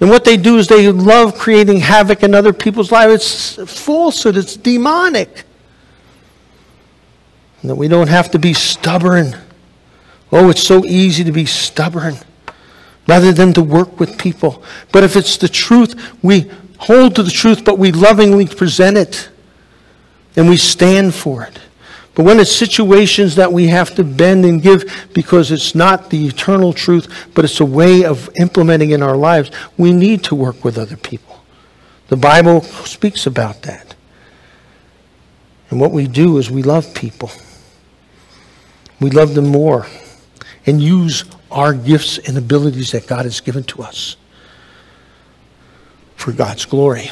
And 0.00 0.08
what 0.10 0.24
they 0.24 0.36
do 0.36 0.58
is 0.58 0.68
they 0.68 0.90
love 0.90 1.36
creating 1.36 1.80
havoc 1.80 2.22
in 2.22 2.34
other 2.34 2.52
people's 2.52 2.92
lives. 2.92 3.58
It's 3.58 3.80
falsehood, 3.80 4.36
it's 4.36 4.56
demonic. 4.56 5.44
And 7.64 7.70
that 7.70 7.76
we 7.76 7.88
don't 7.88 8.10
have 8.10 8.30
to 8.32 8.38
be 8.38 8.52
stubborn. 8.52 9.34
Oh, 10.30 10.50
it's 10.50 10.62
so 10.62 10.84
easy 10.84 11.24
to 11.24 11.32
be 11.32 11.46
stubborn 11.46 12.16
rather 13.08 13.32
than 13.32 13.54
to 13.54 13.62
work 13.62 13.98
with 13.98 14.18
people. 14.18 14.62
But 14.92 15.02
if 15.02 15.16
it's 15.16 15.38
the 15.38 15.48
truth, 15.48 15.94
we 16.22 16.50
hold 16.76 17.16
to 17.16 17.22
the 17.22 17.30
truth, 17.30 17.64
but 17.64 17.78
we 17.78 17.90
lovingly 17.90 18.46
present 18.46 18.98
it 18.98 19.30
and 20.36 20.46
we 20.46 20.58
stand 20.58 21.14
for 21.14 21.44
it. 21.44 21.58
But 22.14 22.24
when 22.24 22.38
it's 22.38 22.54
situations 22.54 23.34
that 23.36 23.50
we 23.50 23.68
have 23.68 23.94
to 23.94 24.04
bend 24.04 24.44
and 24.44 24.60
give 24.60 25.08
because 25.14 25.50
it's 25.50 25.74
not 25.74 26.10
the 26.10 26.26
eternal 26.26 26.74
truth, 26.74 27.30
but 27.32 27.46
it's 27.46 27.60
a 27.60 27.64
way 27.64 28.04
of 28.04 28.28
implementing 28.36 28.90
in 28.90 29.02
our 29.02 29.16
lives, 29.16 29.50
we 29.78 29.90
need 29.90 30.22
to 30.24 30.34
work 30.34 30.62
with 30.66 30.76
other 30.76 30.98
people. 30.98 31.42
The 32.08 32.18
Bible 32.18 32.60
speaks 32.60 33.26
about 33.26 33.62
that. 33.62 33.94
And 35.70 35.80
what 35.80 35.92
we 35.92 36.06
do 36.06 36.36
is 36.36 36.50
we 36.50 36.62
love 36.62 36.92
people. 36.92 37.30
We 39.04 39.10
love 39.10 39.34
them 39.34 39.46
more 39.46 39.86
and 40.66 40.82
use 40.82 41.24
our 41.50 41.72
gifts 41.72 42.18
and 42.18 42.36
abilities 42.36 42.90
that 42.90 43.06
God 43.06 43.24
has 43.24 43.40
given 43.40 43.62
to 43.64 43.82
us 43.82 44.16
for 46.16 46.32
God's 46.32 46.64
glory. 46.64 47.10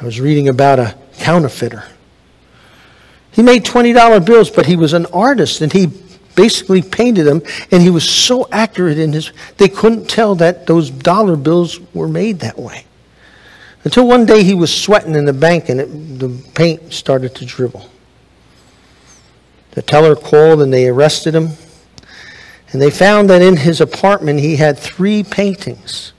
I 0.00 0.04
was 0.04 0.20
reading 0.20 0.48
about 0.48 0.78
a 0.78 0.96
counterfeiter 1.18 1.84
he 3.34 3.42
made 3.42 3.64
$20 3.64 4.24
bills, 4.24 4.48
but 4.48 4.66
he 4.66 4.76
was 4.76 4.92
an 4.92 5.06
artist 5.06 5.60
and 5.60 5.72
he 5.72 5.88
basically 6.36 6.82
painted 6.82 7.24
them 7.24 7.42
and 7.72 7.82
he 7.82 7.90
was 7.90 8.08
so 8.08 8.48
accurate 8.52 8.98
in 8.98 9.12
his 9.12 9.32
they 9.56 9.68
couldn't 9.68 10.08
tell 10.08 10.36
that 10.36 10.66
those 10.66 10.90
dollar 10.90 11.36
bills 11.36 11.80
were 11.92 12.08
made 12.08 12.38
that 12.40 12.56
way. 12.56 12.84
Until 13.82 14.06
one 14.06 14.24
day 14.24 14.44
he 14.44 14.54
was 14.54 14.72
sweating 14.72 15.16
in 15.16 15.24
the 15.24 15.32
bank 15.32 15.68
and 15.68 15.80
it, 15.80 16.18
the 16.18 16.28
paint 16.54 16.92
started 16.92 17.34
to 17.34 17.44
dribble. 17.44 17.90
The 19.74 19.82
teller 19.82 20.16
called 20.16 20.62
and 20.62 20.72
they 20.72 20.88
arrested 20.88 21.34
him. 21.34 21.50
And 22.72 22.82
they 22.82 22.90
found 22.90 23.30
that 23.30 23.42
in 23.42 23.58
his 23.58 23.80
apartment 23.80 24.40
he 24.40 24.56
had 24.56 24.78
three 24.78 25.22
paintings. 25.22 26.12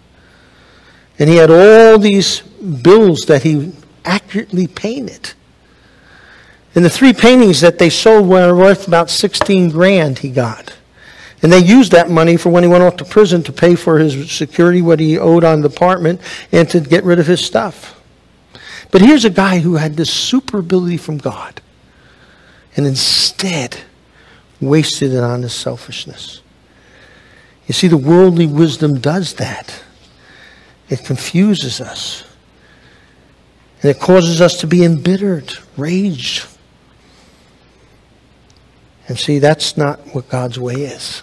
And 1.17 1.29
he 1.29 1.37
had 1.37 1.49
all 1.49 1.97
these 1.97 2.41
bills 2.41 3.25
that 3.25 3.43
he 3.43 3.73
accurately 4.03 4.67
painted. 4.67 5.33
And 6.75 6.83
the 6.83 6.89
three 6.89 7.13
paintings 7.13 7.61
that 7.61 7.79
they 7.79 7.89
sold 7.89 8.27
were 8.27 8.55
worth 8.55 8.87
about 8.87 9.09
16 9.09 9.69
grand 9.69 10.19
he 10.19 10.29
got. 10.29 10.75
And 11.41 11.51
they 11.51 11.59
used 11.59 11.91
that 11.91 12.09
money 12.09 12.37
for 12.37 12.49
when 12.49 12.63
he 12.63 12.69
went 12.69 12.83
off 12.83 12.97
to 12.97 13.05
prison 13.05 13.43
to 13.43 13.53
pay 13.53 13.75
for 13.75 13.99
his 13.99 14.31
security, 14.31 14.81
what 14.81 14.99
he 14.99 15.17
owed 15.17 15.43
on 15.43 15.61
the 15.61 15.67
apartment, 15.67 16.19
and 16.51 16.69
to 16.69 16.79
get 16.81 17.03
rid 17.03 17.19
of 17.19 17.27
his 17.27 17.45
stuff. 17.45 18.01
But 18.91 19.01
here's 19.01 19.25
a 19.25 19.29
guy 19.29 19.59
who 19.59 19.75
had 19.75 19.95
this 19.95 20.11
super 20.11 20.59
ability 20.59 20.97
from 20.97 21.17
God 21.17 21.61
and 22.75 22.85
instead 22.85 23.77
wasted 24.61 25.13
it 25.13 25.23
on 25.23 25.41
his 25.41 25.53
selfishness. 25.53 26.41
You 27.67 27.73
see, 27.73 27.87
the 27.87 27.97
worldly 27.97 28.47
wisdom 28.47 28.99
does 28.99 29.35
that. 29.35 29.83
It 30.89 31.03
confuses 31.03 31.81
us. 31.81 32.23
And 33.81 33.91
it 33.91 33.99
causes 33.99 34.41
us 34.41 34.59
to 34.59 34.67
be 34.67 34.83
embittered, 34.83 35.53
raged, 35.77 36.47
and 39.07 39.19
see, 39.19 39.39
that's 39.39 39.77
not 39.77 39.99
what 40.15 40.29
God's 40.29 40.59
way 40.59 40.75
is. 40.75 41.21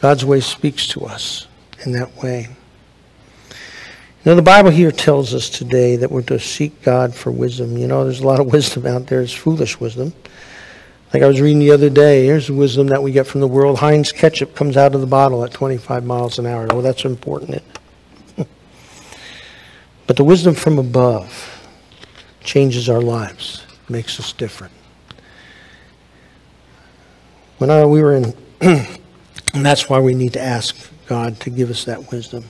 God's 0.00 0.24
way 0.24 0.40
speaks 0.40 0.86
to 0.88 1.04
us 1.04 1.48
in 1.84 1.92
that 1.92 2.14
way. 2.22 2.48
Now, 4.24 4.34
the 4.34 4.40
Bible 4.42 4.70
here 4.70 4.90
tells 4.90 5.34
us 5.34 5.50
today 5.50 5.96
that 5.96 6.10
we're 6.10 6.22
to 6.22 6.38
seek 6.38 6.80
God 6.82 7.14
for 7.14 7.30
wisdom. 7.30 7.76
You 7.76 7.86
know, 7.86 8.04
there's 8.04 8.20
a 8.20 8.26
lot 8.26 8.40
of 8.40 8.46
wisdom 8.52 8.86
out 8.86 9.06
there. 9.06 9.20
It's 9.20 9.34
foolish 9.34 9.78
wisdom. 9.78 10.14
Like 11.12 11.22
I 11.22 11.26
was 11.26 11.42
reading 11.42 11.58
the 11.58 11.72
other 11.72 11.90
day, 11.90 12.24
here's 12.24 12.46
the 12.46 12.54
wisdom 12.54 12.86
that 12.86 13.02
we 13.02 13.12
get 13.12 13.26
from 13.26 13.42
the 13.42 13.46
world. 13.46 13.78
Heinz 13.78 14.12
ketchup 14.12 14.54
comes 14.56 14.78
out 14.78 14.94
of 14.94 15.02
the 15.02 15.06
bottle 15.06 15.44
at 15.44 15.52
25 15.52 16.04
miles 16.04 16.38
an 16.38 16.46
hour. 16.46 16.66
Oh, 16.70 16.80
that's 16.80 17.04
important. 17.04 17.62
but 20.06 20.16
the 20.16 20.24
wisdom 20.24 20.54
from 20.54 20.78
above 20.78 21.50
changes 22.42 22.88
our 22.88 23.02
lives, 23.02 23.62
makes 23.90 24.18
us 24.18 24.32
different. 24.32 24.72
When 27.58 27.70
I, 27.70 27.84
we 27.84 28.02
were 28.02 28.14
in, 28.14 28.34
and 28.60 28.88
that's 29.52 29.88
why 29.90 30.00
we 30.00 30.14
need 30.14 30.32
to 30.32 30.40
ask 30.40 30.90
God 31.06 31.38
to 31.40 31.50
give 31.50 31.68
us 31.68 31.84
that 31.84 32.10
wisdom. 32.10 32.44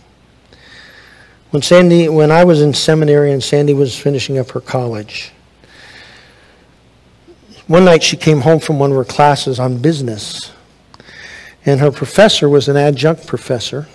When 1.50 1.62
Sandy, 1.62 2.09
when 2.09 2.30
I 2.30 2.44
was 2.44 2.61
in 2.61 2.74
seminary 2.74 3.33
and 3.33 3.42
Sandy 3.42 3.74
was 3.74 3.98
finishing 3.98 4.38
up 4.38 4.50
her 4.50 4.61
college, 4.61 5.33
one 7.66 7.85
night 7.85 8.02
she 8.02 8.16
came 8.16 8.40
home 8.40 8.61
from 8.61 8.78
one 8.78 8.90
of 8.90 8.96
her 8.96 9.04
classes 9.04 9.59
on 9.59 9.78
business, 9.78 10.52
and 11.64 11.80
her 11.80 11.90
professor 11.90 12.48
was 12.48 12.68
an 12.68 12.76
adjunct 12.76 13.26
professor. 13.26 13.87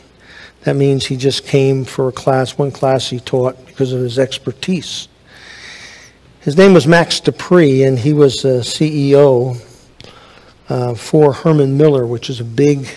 That 0.63 0.75
means 0.75 1.05
he 1.05 1.17
just 1.17 1.45
came 1.45 1.85
for 1.85 2.07
a 2.07 2.11
class, 2.11 2.57
one 2.57 2.71
class 2.71 3.09
he 3.09 3.19
taught 3.19 3.63
because 3.67 3.93
of 3.93 4.01
his 4.01 4.17
expertise. 4.17 5.07
His 6.41 6.57
name 6.57 6.73
was 6.73 6.87
Max 6.87 7.19
De 7.19 7.31
Pree, 7.31 7.83
and 7.83 7.99
he 7.99 8.13
was 8.13 8.43
a 8.43 8.61
CEO 8.61 9.61
uh, 10.69 10.95
for 10.95 11.33
Herman 11.33 11.77
Miller, 11.77 12.07
which 12.07 12.29
is 12.29 12.39
a 12.39 12.45
big 12.45 12.87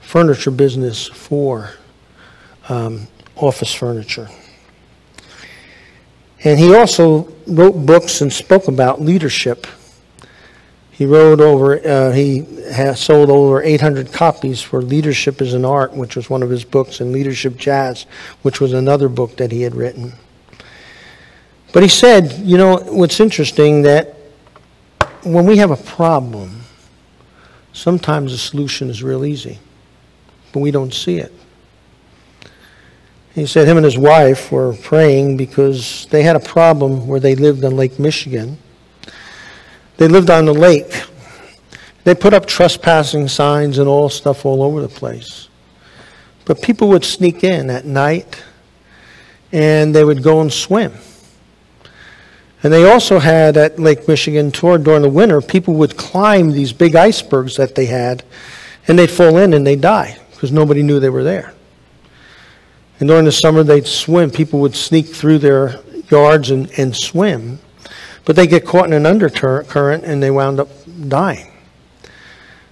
furniture 0.00 0.50
business 0.50 1.06
for 1.06 1.70
um, 2.68 3.08
office 3.38 3.74
furniture. 3.74 4.28
And 6.44 6.58
he 6.58 6.74
also 6.74 7.32
wrote 7.46 7.72
books 7.72 8.20
and 8.20 8.32
spoke 8.32 8.68
about 8.68 9.00
leadership. 9.00 9.66
He 10.90 11.06
wrote 11.06 11.40
over, 11.40 11.86
uh, 11.86 12.12
he 12.12 12.44
sold 12.94 13.30
over 13.30 13.62
800 13.62 14.12
copies 14.12 14.60
for 14.60 14.82
Leadership 14.82 15.40
is 15.40 15.54
an 15.54 15.64
Art, 15.64 15.92
which 15.92 16.16
was 16.16 16.28
one 16.28 16.42
of 16.42 16.50
his 16.50 16.64
books, 16.64 17.00
and 17.00 17.12
Leadership 17.12 17.56
Jazz, 17.56 18.06
which 18.42 18.60
was 18.60 18.72
another 18.72 19.08
book 19.08 19.36
that 19.36 19.52
he 19.52 19.62
had 19.62 19.74
written. 19.74 20.12
But 21.72 21.82
he 21.82 21.88
said, 21.88 22.32
you 22.38 22.56
know, 22.56 22.78
what's 22.78 23.20
interesting 23.20 23.82
that 23.82 24.16
when 25.22 25.44
we 25.44 25.58
have 25.58 25.70
a 25.70 25.76
problem, 25.76 26.58
Sometimes 27.78 28.32
the 28.32 28.38
solution 28.38 28.90
is 28.90 29.04
real 29.04 29.24
easy, 29.24 29.60
but 30.52 30.58
we 30.58 30.72
don't 30.72 30.92
see 30.92 31.18
it. 31.18 31.32
He 33.38 33.46
said 33.46 33.68
him 33.68 33.76
and 33.76 33.84
his 33.84 33.96
wife 33.96 34.50
were 34.50 34.72
praying 34.74 35.36
because 35.36 36.08
they 36.10 36.24
had 36.24 36.34
a 36.34 36.40
problem 36.40 37.06
where 37.06 37.20
they 37.20 37.36
lived 37.36 37.64
on 37.64 37.76
Lake 37.76 37.96
Michigan. 37.96 38.58
They 39.96 40.08
lived 40.08 40.28
on 40.28 40.44
the 40.44 40.52
lake. 40.52 41.04
They 42.02 42.16
put 42.16 42.34
up 42.34 42.46
trespassing 42.46 43.28
signs 43.28 43.78
and 43.78 43.88
all 43.88 44.08
stuff 44.08 44.44
all 44.44 44.60
over 44.60 44.82
the 44.82 44.88
place. 44.88 45.48
But 46.46 46.62
people 46.62 46.88
would 46.88 47.04
sneak 47.04 47.44
in 47.44 47.70
at 47.70 47.84
night 47.84 48.42
and 49.52 49.94
they 49.94 50.02
would 50.02 50.24
go 50.24 50.40
and 50.40 50.52
swim. 50.52 50.94
And 52.64 52.72
they 52.72 52.90
also 52.90 53.20
had 53.20 53.56
at 53.56 53.78
Lake 53.78 54.08
Michigan 54.08 54.50
toward 54.50 54.82
during 54.82 55.02
the 55.02 55.08
winter, 55.08 55.40
people 55.40 55.74
would 55.74 55.96
climb 55.96 56.50
these 56.50 56.72
big 56.72 56.96
icebergs 56.96 57.54
that 57.56 57.76
they 57.76 57.86
had, 57.86 58.24
and 58.88 58.98
they'd 58.98 59.12
fall 59.12 59.36
in 59.36 59.52
and 59.52 59.64
they'd 59.64 59.80
die 59.80 60.18
because 60.32 60.50
nobody 60.50 60.82
knew 60.82 60.98
they 60.98 61.08
were 61.08 61.22
there. 61.22 61.54
And 63.00 63.08
during 63.08 63.24
the 63.24 63.32
summer, 63.32 63.62
they'd 63.62 63.86
swim. 63.86 64.30
People 64.30 64.60
would 64.60 64.74
sneak 64.74 65.06
through 65.06 65.38
their 65.38 65.80
yards 66.10 66.50
and, 66.50 66.70
and 66.78 66.96
swim, 66.96 67.60
but 68.24 68.34
they 68.36 68.46
get 68.46 68.64
caught 68.64 68.86
in 68.86 68.92
an 68.92 69.06
undercurrent 69.06 70.04
and 70.04 70.22
they 70.22 70.30
wound 70.30 70.60
up 70.60 70.68
dying. 71.08 71.52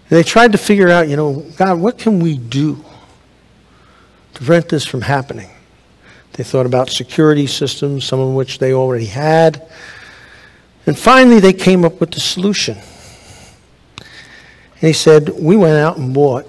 They 0.09 0.23
tried 0.23 0.53
to 0.53 0.59
figure 0.59 0.89
out, 0.89 1.09
you 1.09 1.17
know, 1.17 1.45
God, 1.57 1.81
what 1.81 1.99
can 1.99 2.21
we 2.21 2.39
do 2.39 2.77
to 4.35 4.39
prevent 4.39 4.69
this 4.69 4.85
from 4.85 5.03
happening? 5.03 5.51
They 6.35 6.45
thought 6.45 6.67
about 6.67 6.91
security 6.91 7.47
systems, 7.47 8.05
some 8.05 8.21
of 8.21 8.35
which 8.35 8.59
they 8.59 8.73
already 8.73 9.07
had. 9.07 9.69
And 10.87 10.97
finally, 10.97 11.41
they 11.41 11.53
came 11.53 11.85
up 11.85 11.99
with 11.99 12.13
the 12.13 12.21
solution. 12.21 12.79
And 13.99 14.89
he 14.89 14.93
said, 14.93 15.31
We 15.31 15.57
went 15.57 15.79
out 15.79 15.97
and 15.97 16.13
bought 16.13 16.47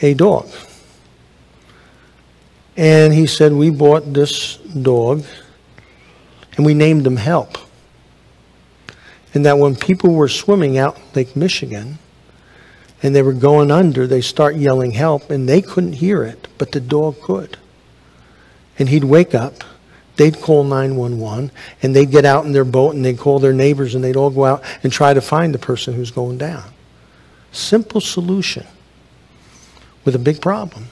a 0.00 0.14
dog. 0.14 0.48
And 2.78 3.12
he 3.12 3.26
said, 3.26 3.52
We 3.52 3.70
bought 3.70 4.14
this 4.14 4.56
dog 4.56 5.24
and 6.56 6.64
we 6.64 6.74
named 6.74 7.06
him 7.06 7.16
Help. 7.16 7.58
And 9.34 9.44
that 9.44 9.58
when 9.58 9.74
people 9.74 10.14
were 10.14 10.28
swimming 10.28 10.78
out 10.78 10.96
Lake 11.14 11.34
Michigan 11.34 11.98
and 13.02 13.16
they 13.16 13.22
were 13.22 13.32
going 13.32 13.72
under, 13.72 14.06
they 14.06 14.20
start 14.20 14.54
yelling 14.54 14.92
help 14.92 15.28
and 15.28 15.48
they 15.48 15.60
couldn't 15.60 15.94
hear 15.94 16.22
it, 16.22 16.46
but 16.56 16.72
the 16.72 16.80
dog 16.80 17.20
could. 17.20 17.58
And 18.78 18.88
he'd 18.88 19.04
wake 19.04 19.34
up, 19.34 19.64
they'd 20.16 20.40
call 20.40 20.62
911, 20.62 21.50
and 21.82 21.94
they'd 21.94 22.10
get 22.10 22.24
out 22.24 22.46
in 22.46 22.52
their 22.52 22.64
boat 22.64 22.94
and 22.94 23.04
they'd 23.04 23.18
call 23.18 23.40
their 23.40 23.52
neighbors 23.52 23.94
and 23.94 24.02
they'd 24.02 24.16
all 24.16 24.30
go 24.30 24.44
out 24.44 24.62
and 24.84 24.92
try 24.92 25.12
to 25.12 25.20
find 25.20 25.52
the 25.52 25.58
person 25.58 25.94
who's 25.94 26.12
going 26.12 26.38
down. 26.38 26.64
Simple 27.50 28.00
solution 28.00 28.66
with 30.04 30.14
a 30.14 30.18
big 30.18 30.40
problem 30.40 30.86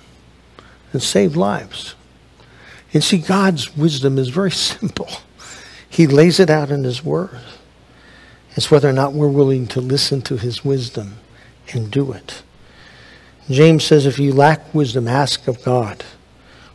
and 0.96 1.02
saved 1.02 1.36
lives. 1.36 1.94
And 2.94 3.04
see, 3.04 3.18
God's 3.18 3.76
wisdom 3.76 4.18
is 4.18 4.28
very 4.28 4.50
simple. 4.72 5.10
He 5.88 6.06
lays 6.06 6.40
it 6.40 6.48
out 6.48 6.70
in 6.70 6.84
His 6.84 7.04
Word. 7.04 7.38
It's 8.56 8.70
whether 8.70 8.88
or 8.88 8.94
not 8.94 9.12
we're 9.12 9.28
willing 9.28 9.66
to 9.68 9.80
listen 9.82 10.22
to 10.22 10.38
His 10.38 10.64
wisdom 10.64 11.18
and 11.72 11.90
do 11.90 12.12
it. 12.12 12.42
James 13.50 13.84
says, 13.84 14.06
if 14.06 14.18
you 14.18 14.32
lack 14.32 14.74
wisdom, 14.74 15.06
ask 15.06 15.46
of 15.46 15.62
God, 15.62 16.02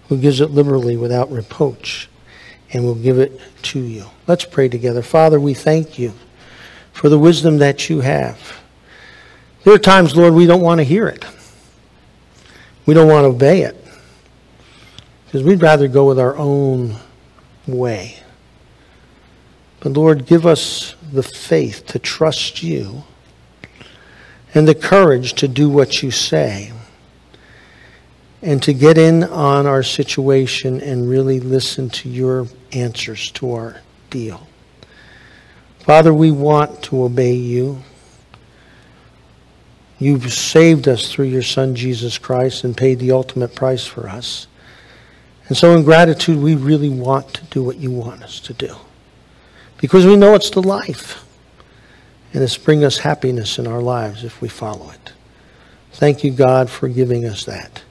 who 0.08 0.18
gives 0.18 0.40
it 0.40 0.52
liberally 0.52 0.96
without 0.96 1.32
reproach, 1.32 2.08
and 2.72 2.84
will 2.84 2.96
give 2.96 3.18
it 3.18 3.42
to 3.64 3.80
you. 3.80 4.06
Let's 4.28 4.46
pray 4.46 4.70
together. 4.70 5.02
Father, 5.02 5.40
we 5.40 5.56
thank 5.56 5.98
you 5.98 6.14
for 6.94 7.10
the 7.10 7.18
wisdom 7.18 7.58
that 7.58 7.90
you 7.90 8.02
have. 8.02 8.60
There 9.64 9.74
are 9.74 9.80
times, 9.80 10.16
Lord, 10.16 10.36
we 10.36 10.46
don't 10.46 10.62
want 10.62 10.80
to 10.80 10.84
hear 10.84 11.08
it. 11.08 11.26
We 12.86 12.94
don't 12.94 13.08
want 13.08 13.24
to 13.24 13.30
obey 13.30 13.64
it. 13.64 13.81
Because 15.32 15.44
we'd 15.44 15.62
rather 15.62 15.88
go 15.88 16.06
with 16.08 16.20
our 16.20 16.36
own 16.36 16.98
way. 17.66 18.18
But 19.80 19.94
Lord, 19.94 20.26
give 20.26 20.46
us 20.46 20.94
the 21.10 21.24
faith 21.24 21.86
to 21.88 22.00
trust 22.00 22.62
you 22.62 23.04
and 24.54 24.68
the 24.68 24.76
courage 24.76 25.32
to 25.36 25.48
do 25.48 25.70
what 25.70 26.04
you 26.04 26.12
say 26.12 26.74
and 28.42 28.62
to 28.64 28.74
get 28.74 28.98
in 28.98 29.24
on 29.24 29.66
our 29.68 29.84
situation 29.84 30.82
and 30.82 31.10
really 31.10 31.40
listen 31.40 31.90
to 31.92 32.10
your 32.10 32.48
answers 32.74 33.32
to 33.32 33.54
our 33.54 33.78
deal. 34.10 34.46
Father, 35.80 36.14
we 36.14 36.32
want 36.32 36.84
to 36.84 37.04
obey 37.04 37.36
you. 37.36 37.82
You've 39.98 40.34
saved 40.34 40.90
us 40.90 41.10
through 41.10 41.28
your 41.28 41.42
Son, 41.42 41.74
Jesus 41.74 42.18
Christ, 42.18 42.66
and 42.66 42.76
paid 42.76 43.00
the 43.00 43.12
ultimate 43.12 43.56
price 43.56 43.86
for 43.86 44.10
us. 44.10 44.48
And 45.52 45.58
so, 45.58 45.76
in 45.76 45.84
gratitude, 45.84 46.38
we 46.38 46.56
really 46.56 46.88
want 46.88 47.34
to 47.34 47.44
do 47.48 47.62
what 47.62 47.76
you 47.76 47.92
want 47.92 48.24
us 48.24 48.40
to 48.40 48.54
do 48.54 48.74
because 49.80 50.06
we 50.06 50.16
know 50.16 50.34
it's 50.34 50.50
the 50.50 50.62
life. 50.62 51.26
And 52.34 52.42
it's 52.42 52.56
bring 52.56 52.86
us 52.86 53.00
happiness 53.00 53.60
in 53.60 53.68
our 53.68 53.82
lives 53.82 54.24
if 54.24 54.42
we 54.42 54.48
follow 54.48 54.92
it. 54.92 55.12
Thank 55.92 56.24
you, 56.24 56.32
God, 56.32 56.70
for 56.70 56.88
giving 56.88 57.26
us 57.26 57.44
that. 57.44 57.84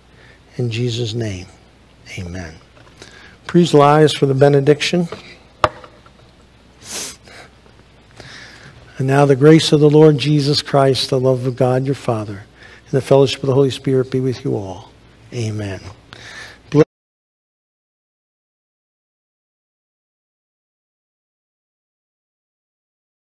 In 0.57 0.71
Jesus' 0.71 1.13
name, 1.13 1.49
amen. 2.19 2.55
Please 3.47 3.75
rise 3.75 4.15
for 4.15 4.25
the 4.25 4.33
benediction. 4.33 5.07
And 8.97 9.07
now 9.07 9.27
the 9.27 9.37
grace 9.37 9.71
of 9.73 9.81
the 9.81 9.91
Lord 9.91 10.17
Jesus 10.17 10.63
Christ, 10.63 11.11
the 11.11 11.21
love 11.21 11.47
of 11.47 11.57
God 11.57 11.85
your 11.85 11.95
Father, 11.95 12.45
and 12.85 12.91
the 12.91 13.03
fellowship 13.03 13.43
of 13.43 13.49
the 13.49 13.55
Holy 13.55 13.69
Spirit 13.69 14.11
be 14.11 14.21
with 14.21 14.47
you 14.47 14.57
all. 14.57 14.91
Amen. 15.35 15.83